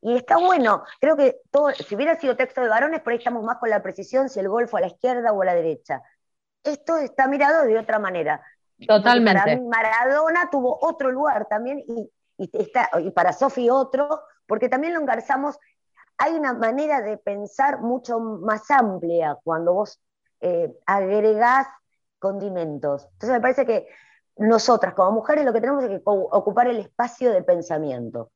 [0.02, 0.84] y está bueno.
[1.00, 3.84] Creo que todo, si hubiera sido texto de varones, por ahí estamos más con la
[3.84, 6.02] precisión si el golfo a la izquierda o a la derecha.
[6.64, 8.42] Esto está mirado de otra manera.
[8.88, 9.40] Totalmente.
[9.40, 12.12] para mí Maradona tuvo otro lugar también y,
[12.52, 15.60] está, y para Sofi otro, porque también lo engarzamos.
[16.18, 20.02] Hay una manera de pensar mucho más amplia cuando vos
[20.40, 21.68] eh, agregás
[22.18, 23.08] condimentos.
[23.14, 23.88] Entonces me parece que
[24.38, 28.32] nosotras como mujeres lo que tenemos es que ocupar el espacio de pensamiento.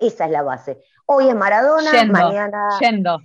[0.00, 0.82] Esa es la base.
[1.06, 2.68] Hoy es Maradona, mañana.
[2.78, 3.18] Yendo.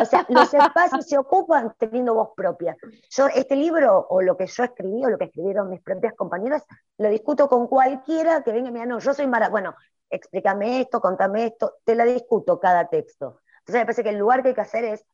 [0.00, 2.76] O sea, los espacios se ocupan teniendo voz propia.
[3.10, 6.64] Yo, este libro, o lo que yo escribí, o lo que escribieron mis propias compañeras,
[6.98, 9.50] lo discuto con cualquiera que venga y me diga, no, yo soy Maradona.
[9.50, 9.74] Bueno,
[10.08, 13.40] explícame esto, contame esto, te la discuto cada texto.
[13.60, 15.04] Entonces me parece que el lugar que hay que hacer es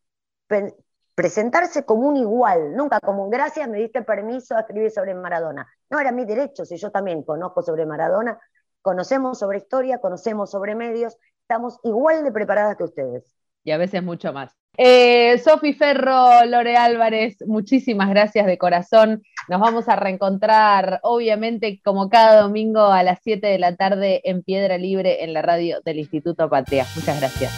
[1.15, 5.67] presentarse como un igual, nunca como un gracias, me diste permiso a escribir sobre Maradona.
[5.91, 8.39] No era mi derecho, si yo también conozco sobre Maradona,
[8.83, 13.25] conocemos sobre historia, conocemos sobre medios, estamos igual de preparadas que ustedes.
[13.65, 14.57] Y a veces mucho más.
[14.77, 19.23] Eh, Sofi Ferro, Lore Álvarez, muchísimas gracias de corazón.
[19.49, 24.43] Nos vamos a reencontrar, obviamente, como cada domingo a las 7 de la tarde en
[24.43, 26.87] Piedra Libre en la radio del Instituto Patria.
[26.97, 27.53] Muchas gracias.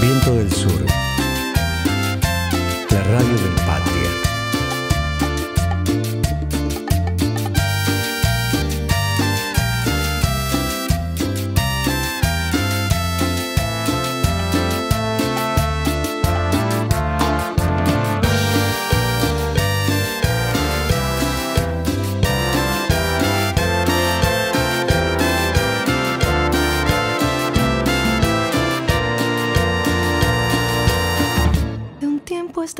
[0.00, 0.80] Viento del Sur,
[2.90, 3.53] la radio del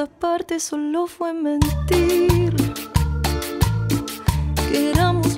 [0.05, 2.55] esta parte solo fue mentir.
[4.69, 5.34] Que éramos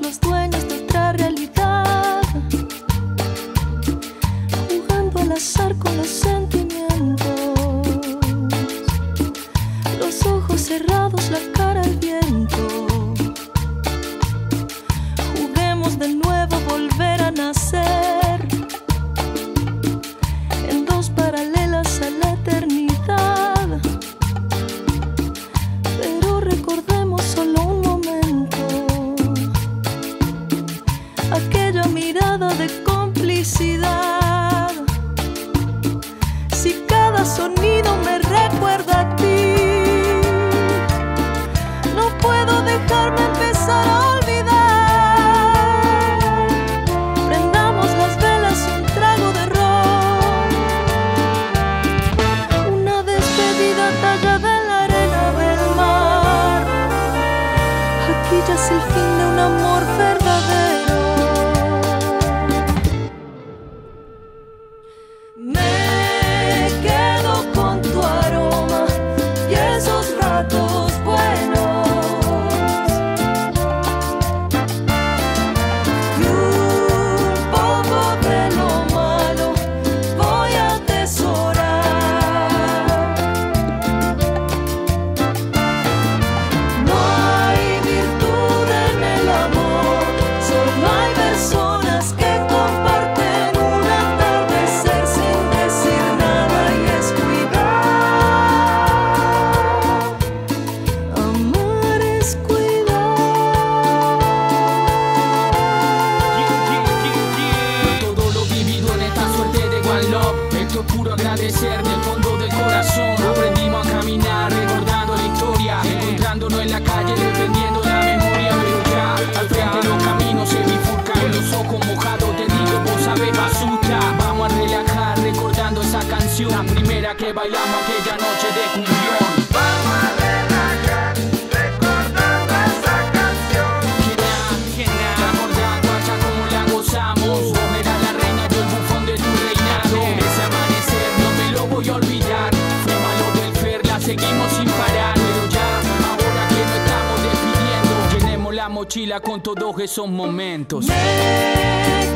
[127.32, 129.26] bailamos aquella noche de cumbión.
[129.50, 131.16] Vamos a relajar,
[131.50, 133.74] recordando esa canción.
[134.06, 136.14] Genial, genial, te acordás, guacha,
[136.52, 137.38] la gozamos.
[137.50, 139.98] Vos eras la reina, yo el bufón de tu reinado.
[140.18, 142.50] Ese amanecer no me lo voy a olvidar.
[142.84, 145.14] Fue malo del fer, la seguimos sin parar.
[145.14, 150.86] Pero ya, ahora que nos estamos despidiendo, llenemos la mochila con todos esos momentos.
[150.86, 150.94] Me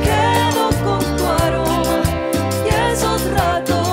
[0.04, 2.02] quedo con tu aroma
[2.64, 3.89] y esos ratos.